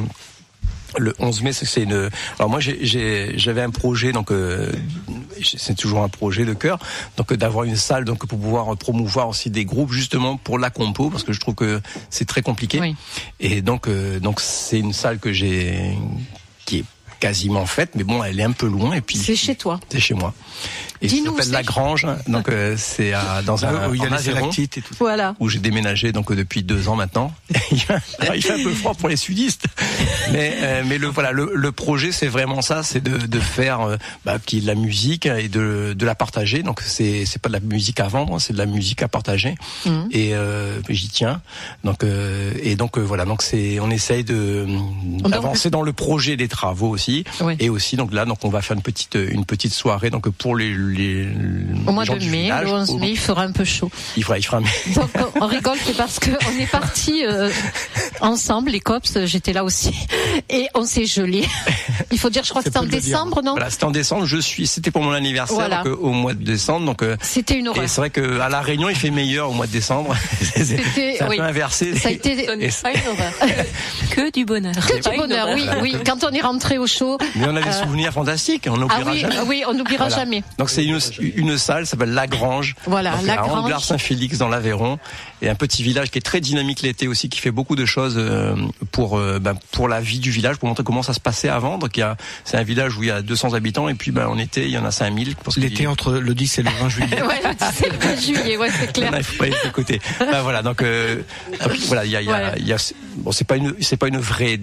[0.97, 2.09] le 11 mai, c'est- une.
[2.39, 4.71] Alors moi, j'avais un projet, donc euh,
[5.43, 6.79] c'est toujours un projet de cœur,
[7.17, 10.69] donc euh, d'avoir une salle, donc pour pouvoir promouvoir aussi des groupes justement pour la
[10.69, 12.79] compo, parce que je trouve que c'est très compliqué.
[12.79, 12.95] Oui.
[13.39, 15.97] Et donc euh, donc c'est une salle que j'ai
[16.65, 16.85] qui est
[17.19, 18.93] quasiment faite, mais bon, elle est un peu loin.
[18.93, 19.79] Et puis C'est chez toi.
[19.89, 20.33] C'est chez moi.
[21.01, 21.51] Et ça s'appelle.
[21.51, 22.07] La Grange.
[22.27, 24.29] Donc euh, c'est à- dans un Ah, où il y a les
[24.63, 24.81] et tout.
[24.99, 25.35] Voilà.
[25.39, 27.31] où j'ai déménagé donc depuis deux ans maintenant.
[27.71, 29.65] il fait un peu froid pour les sudistes,
[30.31, 33.81] mais euh, mais le voilà le, le projet c'est vraiment ça, c'est de, de faire
[33.81, 36.63] euh, bah, qui est de la musique et de, de la partager.
[36.63, 39.55] Donc c'est c'est pas de la musique à vendre, c'est de la musique à partager.
[39.85, 40.07] Mhm.
[40.11, 41.41] Et euh, j'y tiens.
[41.83, 44.65] Donc euh, et donc euh, voilà donc c'est on essaye de
[45.29, 47.06] d'avancer dans le projet des travaux aussi
[47.41, 47.55] Oui.
[47.59, 50.55] et aussi donc là donc on va faire une petite une petite soirée donc pour
[50.55, 51.27] les les
[51.85, 52.65] Au mois les gens de du mai, village.
[52.65, 53.89] le 11 Au- mai, il fera un peu chaud.
[54.15, 54.59] il fera il fera
[54.95, 55.09] Donc
[55.41, 57.49] on rigole, c'est parce que on est partis euh,
[58.21, 59.93] ensemble, les cops, j'étais là aussi,
[60.49, 61.45] et on s'est gelé.
[62.11, 63.51] Il faut dire, je crois que C'est c'était en décembre, non?
[63.51, 64.25] Voilà, c'était en décembre.
[64.25, 65.77] Je suis, c'était pour mon anniversaire Voilà.
[65.83, 66.85] donc, euh, au mois de décembre.
[66.85, 67.83] Donc, euh, C'était une et horreur.
[67.89, 70.15] c'est vrai que à la Réunion, il fait meilleur au mois de décembre.
[70.41, 71.37] C'était- oui.
[71.37, 71.95] peu inversé.
[71.97, 73.33] Ça a été Pas une horreur.
[74.11, 74.73] Que du bonheur.
[74.73, 75.95] que du bonheur, oui, oui.
[76.05, 78.67] Quand on est rentré au chaud, Mais on a des souvenirs fantastiques.
[78.69, 79.35] On ah n'oubliera oui, jamais.
[79.37, 80.23] ah oui, on n'oubliera Voilà.
[80.23, 80.43] jamais.
[80.57, 80.99] Donc c'est une,
[81.35, 82.75] une salle, ça s'appelle La Grange.
[82.85, 83.63] Voilà, La Grange.
[83.65, 84.99] Anglars-Saint-Félix dans l'Aveyron,
[85.41, 88.15] et un petit village qui est très dynamique l'été aussi, qui fait beaucoup de choses
[88.17, 88.55] euh,
[88.91, 91.77] pour euh, ben, pour la vie du village, pour montrer comment ça se passait avant.
[91.77, 94.11] Donc il y a, c'est un village où il y a 200 habitants, et puis
[94.11, 95.35] ben, en été il y en a 5000.
[95.43, 97.21] parce qu'il- L'été entre le 10 et le 20 juillet.
[97.21, 99.11] Ouais, le 17 juillet, ouais, c'est clair.
[99.11, 100.01] Non, il faut pas les écouter.
[100.19, 101.17] Ben voilà, donc, euh,
[101.63, 102.57] donc, voilà, il y a, il y a- Voilà.
[102.57, 104.59] il y a- bon, c'est pas une, c'est pas une vraie,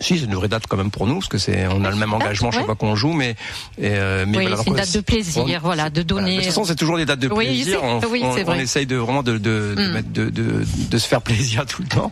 [0.00, 1.96] si c'est une vraie date quand même pour nous, parce que c'est, on a le
[1.96, 3.30] même engagement chaque fois qu'on joue, mais,
[3.78, 6.46] et, euh, mais Oui, voilà, c'est une date de plaisir, voilà, de donner- De toute
[6.46, 7.78] façon, c'est toujours des dates de Oui, plaisir.
[7.80, 9.92] c'est- on, oui, on- essaye de vraiment de de, de, Mm.
[9.92, 12.10] mettre- de, de, de se faire plaisir tout le temps.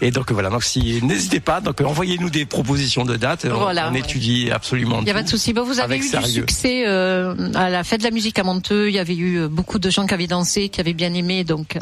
[0.00, 3.46] Et donc voilà, donc si n'hésitez pas, donc envoyez-nous des propositions de dates.
[3.50, 4.00] On- Voilà, on, ouais.
[4.00, 4.98] étudie absolument.
[5.00, 5.52] Il n'y a pas de souci.
[5.52, 6.42] Bon, vous avez eu du sérieux.
[6.48, 8.88] succès euh, à la fête de la musique à Monteux.
[8.88, 11.44] Il y avait eu euh, beaucoup de gens qui avaient dansé, qui avaient bien aimé.
[11.44, 11.80] Donc, euh,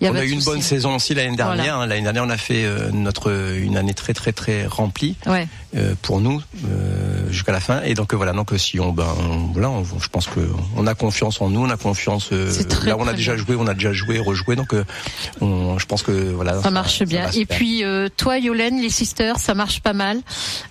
[0.00, 1.76] il y On avait a eu une bonne saison aussi l'année dernière.
[1.76, 1.86] Voilà.
[1.86, 5.46] L'année dernière, on a fait euh, notre une année très très très remplie Ouais.
[5.76, 7.82] euh, pour nous euh, jusqu'à la fin.
[7.82, 10.40] Et donc voilà, donc si on, ben on- voilà, on- je pense que
[10.76, 12.30] on a confiance en nous, on a confiance.
[12.68, 13.44] très, là, on a déjà bien.
[13.44, 14.56] joué, on a déjà joué, rejoué.
[14.56, 14.84] Donc euh,
[15.40, 16.60] on, je pense que voilà.
[16.62, 17.30] Ça marche bien.
[17.32, 20.20] Et puis euh, toi, Yolène, les sisters, ça marche pas mal.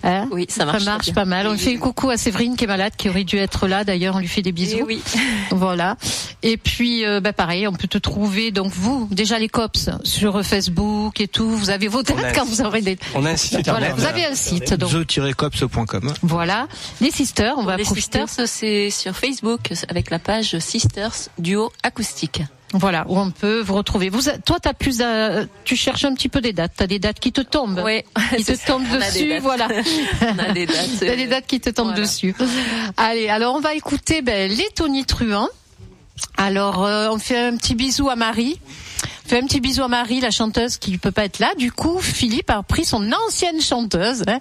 [0.02, 0.28] Hein?
[0.30, 1.14] Oui, ça marche très bien.
[1.14, 1.46] pas mal.
[1.46, 1.78] On Oui, fait oui.
[1.78, 3.84] coucou à Séverine qui est malade, qui aurait dû être là.
[3.84, 4.78] D'ailleurs, on lui fait des bisous.
[4.80, 5.00] Eh oui.
[5.50, 5.96] Voilà.
[6.42, 8.50] Et puis, euh, bah, pareil, on peut te trouver.
[8.50, 11.48] Donc vous, déjà les cops sur Facebook et tout.
[11.48, 12.54] Vous avez vos dates quand site.
[12.60, 12.98] vous aurez des.
[13.14, 13.94] On a un site Voilà, internet.
[13.96, 14.74] vous avez un site.
[14.74, 16.12] Donc the-cops.com.
[16.22, 16.66] voilà.
[17.00, 18.20] Les sisters, on va Les profiter.
[18.26, 22.42] Sisters, c'est sur Facebook avec la page Sisters Duo Acoustique.
[22.76, 24.08] Voilà, où on peut vous retrouver.
[24.08, 26.72] Vous, toi, t'as plus, à- tu cherches un petit peu des dates.
[26.76, 27.80] T'as des dates qui te tombent.
[27.84, 28.02] Oui,
[28.36, 28.66] Qui te ça.
[28.66, 29.68] tombent dessus, voilà.
[30.22, 30.90] On a des dates.
[31.00, 32.00] T'as des dates qui te tombent Voilà.
[32.02, 32.34] dessus.
[32.96, 35.48] Allez, alors on va écouter ben, les Tony Truant.
[36.36, 38.58] Alors, euh, on fait un petit bisou à Marie.
[39.24, 41.52] On fait un petit bisou à Marie, la chanteuse qui peut pas être là.
[41.58, 44.24] Du coup, Philippe a pris son ancienne chanteuse.
[44.26, 44.38] hein.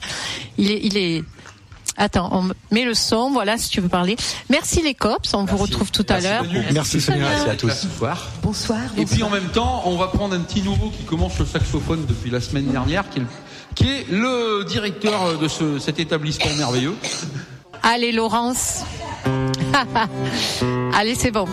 [0.57, 1.23] Il est, il est.
[1.97, 3.31] Attends, on met le son.
[3.31, 4.15] Voilà, si tu veux parler.
[4.49, 5.33] Merci les cops.
[5.33, 6.45] On vous retrouve tout à l'heure.
[6.73, 7.29] Merci Sonia.
[7.29, 7.85] Merci à tous.
[7.85, 8.27] Bonsoir.
[8.41, 8.79] Bonsoir.
[8.97, 12.05] Et puis en même temps, on va prendre un petit nouveau qui commence le saxophone
[12.07, 13.27] depuis la semaine dernière, qui est le,
[13.75, 16.95] qui est le directeur de ce, cet établissement merveilleux.
[17.83, 18.83] Allez, Laurence.
[20.93, 21.47] Allez, c'est bon.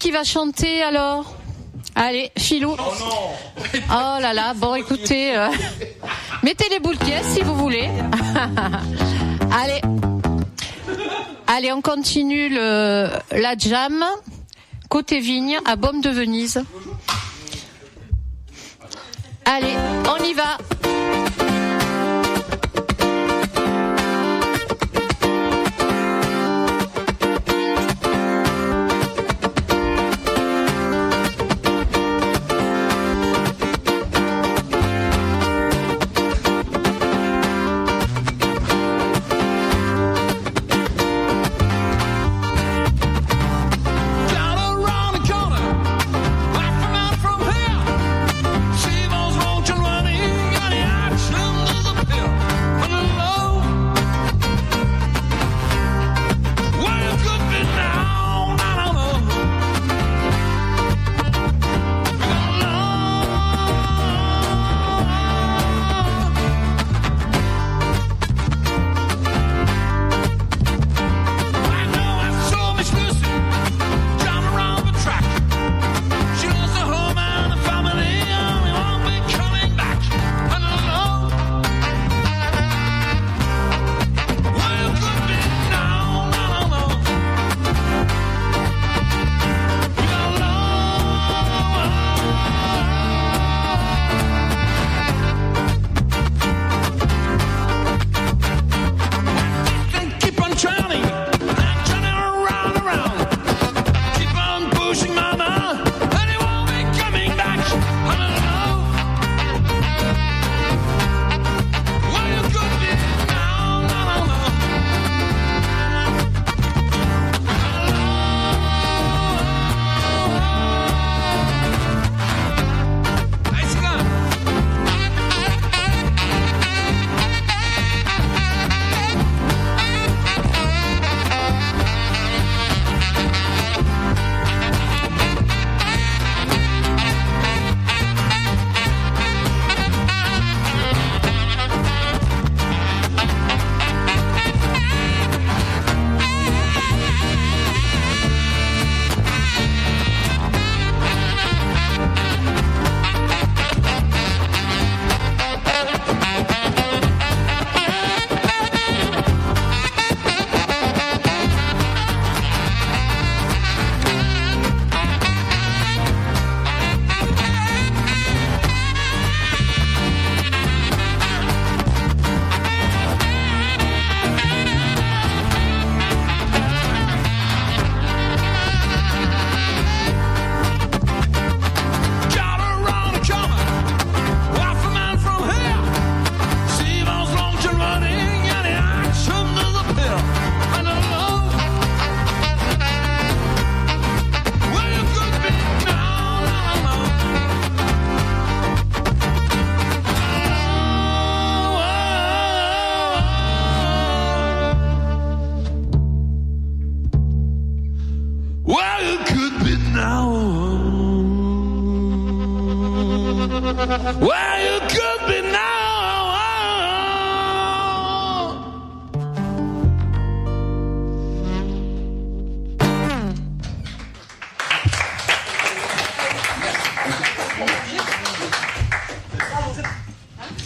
[0.00, 1.36] Qui va chanter alors?
[1.94, 2.74] Allez, Philou.
[2.74, 5.50] Oh là là, bon écoutez, euh,
[6.42, 7.86] mettez les boules de caisse si vous voulez.
[9.52, 9.82] Allez.
[11.46, 14.02] Allez, on continue le, la jam.
[14.88, 16.64] Côté vigne, à Baume de Venise.
[19.44, 19.76] Allez,
[20.08, 20.56] on y va.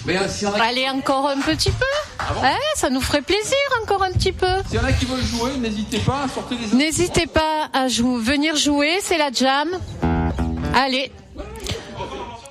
[0.07, 2.40] Mais euh, en a, Allez, encore un petit peu.
[2.42, 4.46] Ouais, ça nous ferait plaisir, encore un petit peu.
[4.68, 7.88] s'il y en a qui veulent jouer, n'hésitez pas à sortir les N'hésitez pas à
[7.88, 9.68] jou- venir jouer, c'est la jam.
[10.74, 11.11] Allez.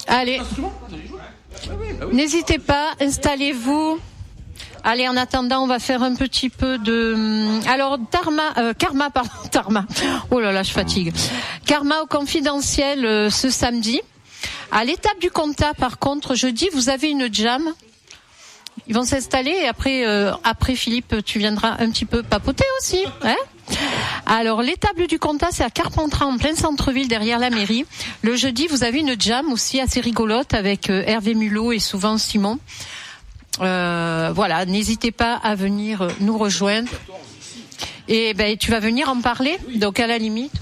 [0.08, 0.42] Allez.
[2.12, 4.00] N'hésitez pas, installez-vous.
[4.86, 7.14] Allez, en attendant, on va faire un petit peu de.
[7.16, 9.86] hum, Alors, Dharma, euh, Karma, pardon, Dharma.
[10.30, 11.14] Oh là là, je fatigue.
[11.66, 14.02] Karma au confidentiel euh, ce samedi.
[14.76, 17.64] À l'étape du compta, par contre, jeudi, vous avez une jam.
[18.88, 20.34] Ils vont s'installer et après, euh,
[20.74, 23.06] Philippe, tu viendras un petit peu papoter aussi.
[23.22, 23.36] Hein?
[24.26, 27.86] Alors, l'étable du Comtat, c'est à Carpentras, en plein centre-ville, derrière la mairie.
[28.24, 32.18] Le jeudi, vous avez une jam aussi assez rigolote avec euh, Hervé Mulot et souvent
[32.18, 32.58] Simon.
[33.62, 36.90] Euh, voilà, n'hésitez pas à venir nous rejoindre.
[38.08, 40.54] Et ben, tu vas venir en parler, donc à la limite.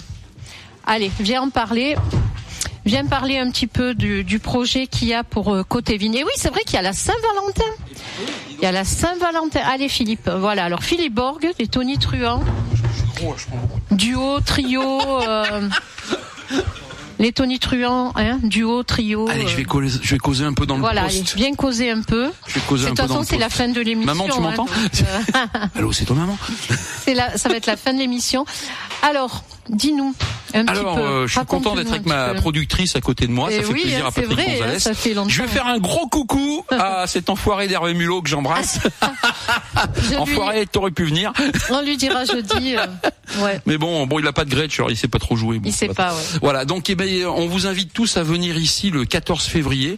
[0.85, 1.95] Allez, viens en parler.
[2.85, 6.15] Viens parler un petit peu du, du projet qu'il y a pour euh, Côté Vigne.
[6.15, 7.71] Et oui, c'est vrai qu'il y a la Saint-Valentin.
[8.57, 9.61] Il y a la Saint-Valentin.
[9.71, 10.65] Allez Philippe, voilà.
[10.65, 12.43] Alors Philippe Borg, et Tony Truand.
[13.91, 15.01] Duo, trio.
[15.27, 15.69] euh,
[17.21, 19.29] les Tony Truand, hein, duo, trio.
[19.29, 21.35] Allez, je euh, vais, causer, je vais causer un peu dans le voilà, poste.
[21.35, 22.31] bien causer un peu.
[22.47, 24.15] Je vais causer De un toute peu dans façon, le c'est la fin de l'émission.
[24.15, 26.35] Maman, tu hein, m'entends euh, Allô, c'est ton maman
[27.07, 28.43] la, ça va être la fin de l'émission.
[29.03, 30.13] Alors, dis-nous
[30.53, 31.07] un Alors, petit peu.
[31.07, 32.41] euh, je suis content d'être avec ma peu.
[32.41, 33.47] productrice à côté de moi.
[33.51, 34.75] Eh ça fait oui, plaisir hein, à c'est Patrick vrai, Gonzalez.
[34.75, 35.15] hein, ça fait.
[35.27, 38.79] Je vais faire un gros coucou à cet enfoiré d'Hervé Mulot que j'embrasse.
[40.03, 41.31] Je lui- enfoiré, t'aurais pu venir.
[41.69, 42.75] On lui dira jeudi.
[42.75, 42.85] euh,
[43.43, 43.61] ouais.
[43.65, 45.59] Mais bon, bon, il a pas de Gretsch, alors il sait pas trop jouer.
[45.59, 46.21] Bon, Il sait pas, ouais.
[46.41, 49.97] Voilà, donc eh ben, on vous invite tous à venir ici le 14 février,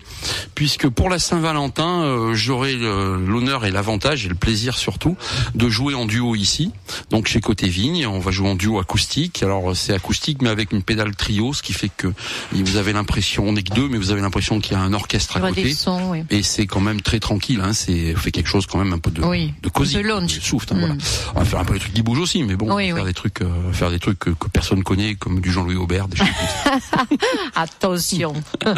[0.56, 5.16] puisque pour la Saint-Valentin, euh, j'aurai euh, l'honneur et l'avantage et le plaisir surtout
[5.56, 6.72] de jouer en duo ici.
[7.10, 9.42] Donc chez Côté Vigne, on va jouer en duo acoustique.
[9.44, 12.08] Alors euh, c'est acoustique, mais avec une pédale trio, ce qui fait que
[12.52, 14.94] vous avez l'impression, on n'est que deux, mais vous avez l'impression qu'il y a un
[14.94, 15.74] orchestre Il y à aura des côté.
[15.76, 16.24] sons, oui.
[16.30, 17.74] Et c'est quand même très tranquille, hein.
[17.74, 20.72] C'est on fait quelque chose quand même un peu de Oui, de cosy, de soft,
[20.72, 20.80] hein, Mm.
[20.80, 20.96] voilà.
[21.36, 23.14] On va faire un peu des trucs qui bougent aussi, mais bon, Oui, faire des
[23.14, 26.28] trucs, euh, faire des trucs que, que personne connaît, comme du Jean-Louis Aubert, des choses.
[27.56, 28.34] Attention.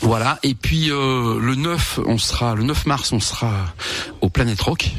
[0.00, 0.38] Voilà.
[0.42, 3.72] Et puis euh, le 9, on sera le 9 mars, on sera
[4.20, 4.90] au Planète Rock.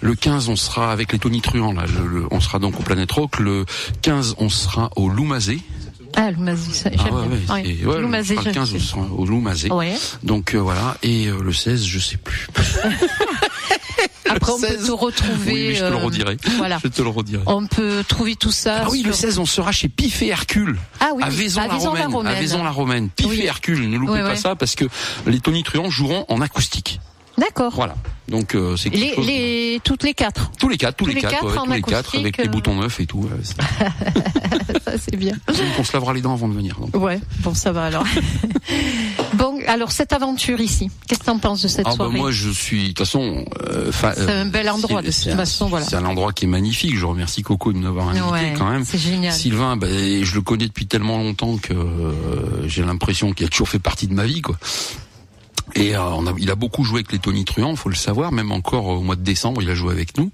[0.00, 1.84] Le 15, on sera avec les Tony Truant, là.
[1.86, 3.38] le- le- on sera donc au Planète Rock.
[3.38, 3.64] Le
[4.02, 5.60] 15, on sera au Loumazé.
[6.16, 7.54] Ah, Loumazé, ça, j'aime Ah ouais, bien.
[7.54, 8.00] ouais, Ouais.
[8.00, 9.68] Loumazé, le j'aime 15, on sera au Loumazé.
[10.22, 10.96] Donc euh, voilà.
[11.02, 12.46] Et euh, le 16, je sais plus.
[14.30, 14.86] Après, on peut 16.
[14.86, 15.52] te retrouver.
[15.52, 16.36] Oui, mais je te le euh, redirai.
[16.56, 16.78] Voilà.
[16.82, 17.42] Je te le redirai.
[17.46, 18.82] On peut trouver tout ça.
[18.84, 20.76] Ah oui, le sur- 16, on sera chez Pif et Hercule.
[21.00, 21.74] Ah oui, à Vaison-la-Romaine.
[21.74, 22.32] à Vaison-la-Romaine.
[22.36, 23.08] À Vaison-la-Romaine.
[23.14, 23.40] Pif Oui.
[23.40, 24.36] et Hercule, ne loupez pas ouais.
[24.36, 24.86] ça parce que
[25.26, 27.00] les Tony Truant joueront en acoustique.
[27.38, 27.72] D'accord.
[27.74, 27.94] Voilà.
[28.28, 30.50] Donc euh, c'est Les, chose- les, toutes les quatre.
[30.58, 32.44] tous les quatre, tous, les les quatre, quatre ouais, en tous les quatre avec les
[32.46, 32.48] euh.
[32.48, 33.18] boutons neufs et tout.
[33.18, 33.28] ouais,
[34.84, 35.34] ça, c'est bien.
[35.46, 36.78] Donc, on se lavera les dents avant de venir.
[36.80, 36.96] donc.
[37.02, 38.04] Ouais, bon, ça va alors.
[39.34, 42.30] bon, alors, cette aventure ici, qu'est-ce que t'en penses de cette Ah bah soirée moi
[42.30, 45.84] je suis de toute façon euh, C'est un bel endroit, de toute façon, voilà.
[45.84, 46.96] C'est un endroit qui est magnifique.
[46.96, 48.84] Je remercie Coco de nous avoir invité Ouais, quand même.
[48.84, 49.32] c'est génial.
[49.34, 53.68] Sylvain, bah, je le connais depuis tellement longtemps que euh, j'ai l'impression qu'il a toujours
[53.68, 54.56] fait partie de ma vie quoi.
[55.76, 58.30] Et euh, on a, il a beaucoup joué avec les Tony Truant, faut le savoir.
[58.32, 60.30] Même encore au mois de décembre, il a joué avec nous.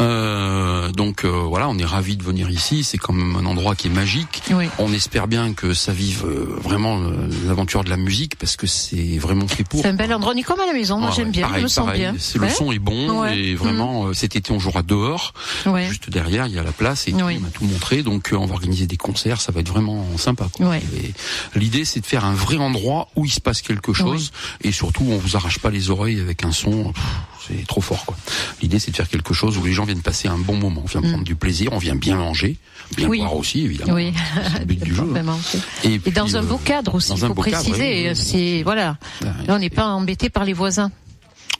[0.00, 2.84] Euh, donc euh, voilà, on est ravis de venir ici.
[2.84, 4.42] C'est quand même un endroit qui est magique.
[4.50, 4.66] Oui.
[4.78, 8.66] On espère bien que ça vive euh, vraiment euh, l'aventure de la musique parce que
[8.66, 9.82] c'est vraiment fait pour.
[9.82, 10.32] C'est un bel endroit.
[10.34, 10.98] On est comme à la maison.
[10.98, 11.42] Moi, Ouais, j'aime bien.
[11.42, 12.00] pareil, je me sens pareil.
[12.00, 12.12] bien.
[12.12, 12.18] Ouais.
[12.34, 13.38] Le son est bon Ouais.
[13.38, 15.32] et vraiment euh, cet été on jouera dehors.
[15.88, 17.36] Juste derrière, il y a la place et Oui.
[17.38, 18.02] on m'a tout montré.
[18.02, 20.48] Donc euh, on va organiser des concerts, ça va être vraiment sympa.
[20.52, 20.68] quoi.
[20.70, 20.82] Ouais.
[20.96, 21.12] Et
[21.58, 24.32] L'idée c'est de faire un vrai endroit où il se passe quelque chose
[24.62, 26.92] et surtout on vous arrache pas les oreilles avec un son.
[27.46, 28.16] C'est trop fort quoi.
[28.62, 30.86] L'idée c'est de faire quelque chose où les gens viennent passer un bon moment, on
[30.86, 32.56] vient prendre du plaisir, on vient bien manger,
[32.96, 33.10] bien Mm.
[33.10, 33.18] Oui.
[33.18, 33.94] boire aussi évidemment.
[33.94, 34.12] Oui.
[34.52, 35.04] C'est le but du jeu.
[35.84, 38.08] Et, Et puis, dans un euh, beau cadre aussi, il faut cadre, préciser.
[38.10, 38.16] oui.
[38.16, 38.96] C'est voilà.
[39.22, 40.90] Ouais, Là, on n'est pas embêté par les voisins.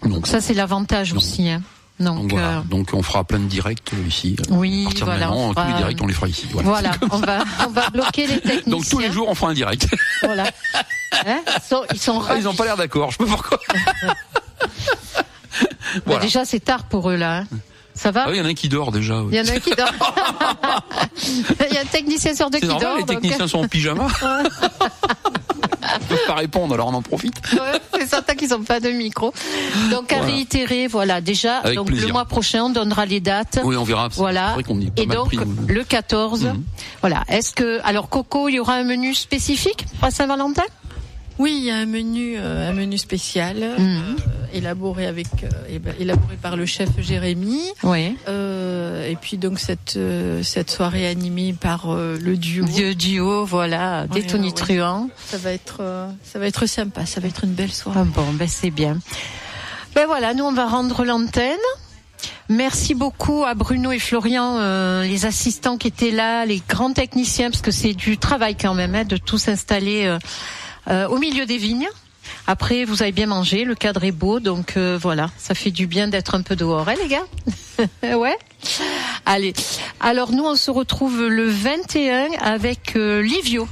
[0.04, 1.48] Donc ça, c'est l'avantage aussi.
[1.48, 1.62] Hein.
[2.00, 2.58] Donc, Donc, voilà.
[2.58, 4.36] euh, Donc on fera plein de directs euh, ici.
[4.50, 6.46] Oui, à partir voilà, de on maintenant, fera- tous les directs on les fera ici.
[6.52, 6.68] Voilà.
[6.68, 8.62] voilà, on va on va bloquer les techniciens.
[8.72, 9.86] Donc tous les jours on fera un direct.
[10.22, 10.44] Voilà.
[11.26, 13.10] Hein ils sont ils sont Ah, ils pas l'air d'accord.
[13.10, 13.58] Je sais pas pourquoi.
[16.06, 16.20] Voilà.
[16.20, 17.38] Déjà, c'est tard pour eux là.
[17.38, 17.46] hein.
[17.94, 19.22] Ça va Ah il y en a un qui dort déjà.
[19.22, 19.30] oui.
[19.32, 19.90] Il y en a un qui dort.
[21.68, 22.96] Il y a un technicien sur deux qui normal, dort.
[22.98, 24.06] les donc- techniciens sont en pyjama.
[26.08, 27.34] Peuvent pas répondre, alors on en profite.
[27.52, 29.32] Ouais, c'est certain qu'ils n'ont pas de micro.
[29.90, 30.32] Donc à Voilà.
[30.32, 32.06] réitérer, voilà, déjà, Avec donc plaisir.
[32.06, 33.58] le mois prochain, on donnera les dates.
[33.64, 34.08] Oui, on verra.
[34.08, 34.52] Voilà.
[34.54, 35.38] vrai pas Et mal donc pris,
[35.68, 36.62] le 14, Mhm.
[37.00, 37.24] voilà.
[37.28, 40.62] Est-ce que alors Coco, il y aura un menu spécifique à Saint-Valentin?
[41.38, 43.78] Oui, il y a un menu, euh, un menu spécial Mhm.
[43.78, 44.14] euh,
[44.52, 47.60] élaboré avec, euh, élaboré par le chef Jérémy.
[47.84, 48.16] Oui.
[48.28, 52.64] Euh, et puis donc cette euh, cette soirée animée par euh, le duo.
[52.66, 54.52] Vieux duo, voilà, des ouais.
[54.52, 55.08] Truant.
[55.26, 55.80] Ça va être
[56.24, 57.06] ça va être sympa.
[57.06, 58.00] Ça va être une belle soirée.
[58.02, 58.98] Ah bon, ben c'est bien.
[59.94, 61.56] Ben voilà, nous on va rendre l'antenne.
[62.48, 67.50] Merci beaucoup à Bruno et Florian, euh, les assistants qui étaient là, les grands techniciens,
[67.50, 70.18] parce que c'est du travail quand même hein, de tout s'installer euh,
[70.88, 71.88] euh, au milieu des vignes.
[72.46, 75.86] Après, vous avez bien mangé, le cadre est beau, donc euh, voilà, ça fait du
[75.86, 77.26] bien d'être un peu dehors, hein, les gars?
[78.16, 78.36] Ouais.
[79.24, 79.52] Allez.
[80.00, 83.68] Alors nous, on se retrouve le 21 avec euh, Livio,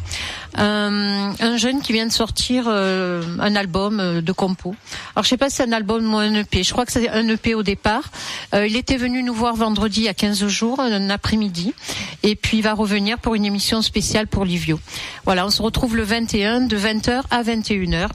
[0.57, 4.75] un, un jeune qui vient de sortir euh, un album euh, de compo.
[5.15, 6.63] Alors je sais pas si c'est un album ou un EP.
[6.63, 8.11] Je crois que c'est un EP au départ.
[8.55, 11.75] Euh, il était venu nous voir vendredi a 15 jours, un après-midi,
[12.23, 14.81] et puis il va revenir pour une émission spéciale pour Livio.
[15.25, 18.09] Voilà, on se retrouve le 21 de 20h à 21h.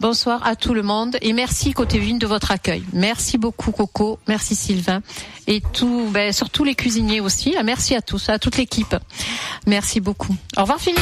[0.00, 2.82] Bonsoir à tout le monde et merci Côté Vigne de votre accueil.
[2.92, 5.00] Merci beaucoup Coco, merci Sylvain
[5.46, 7.54] et tout, ben, surtout les cuisiniers aussi.
[7.64, 8.96] Merci à tous, à toute l'équipe.
[9.66, 10.34] Merci beaucoup.
[10.56, 11.00] Au revoir Philippe.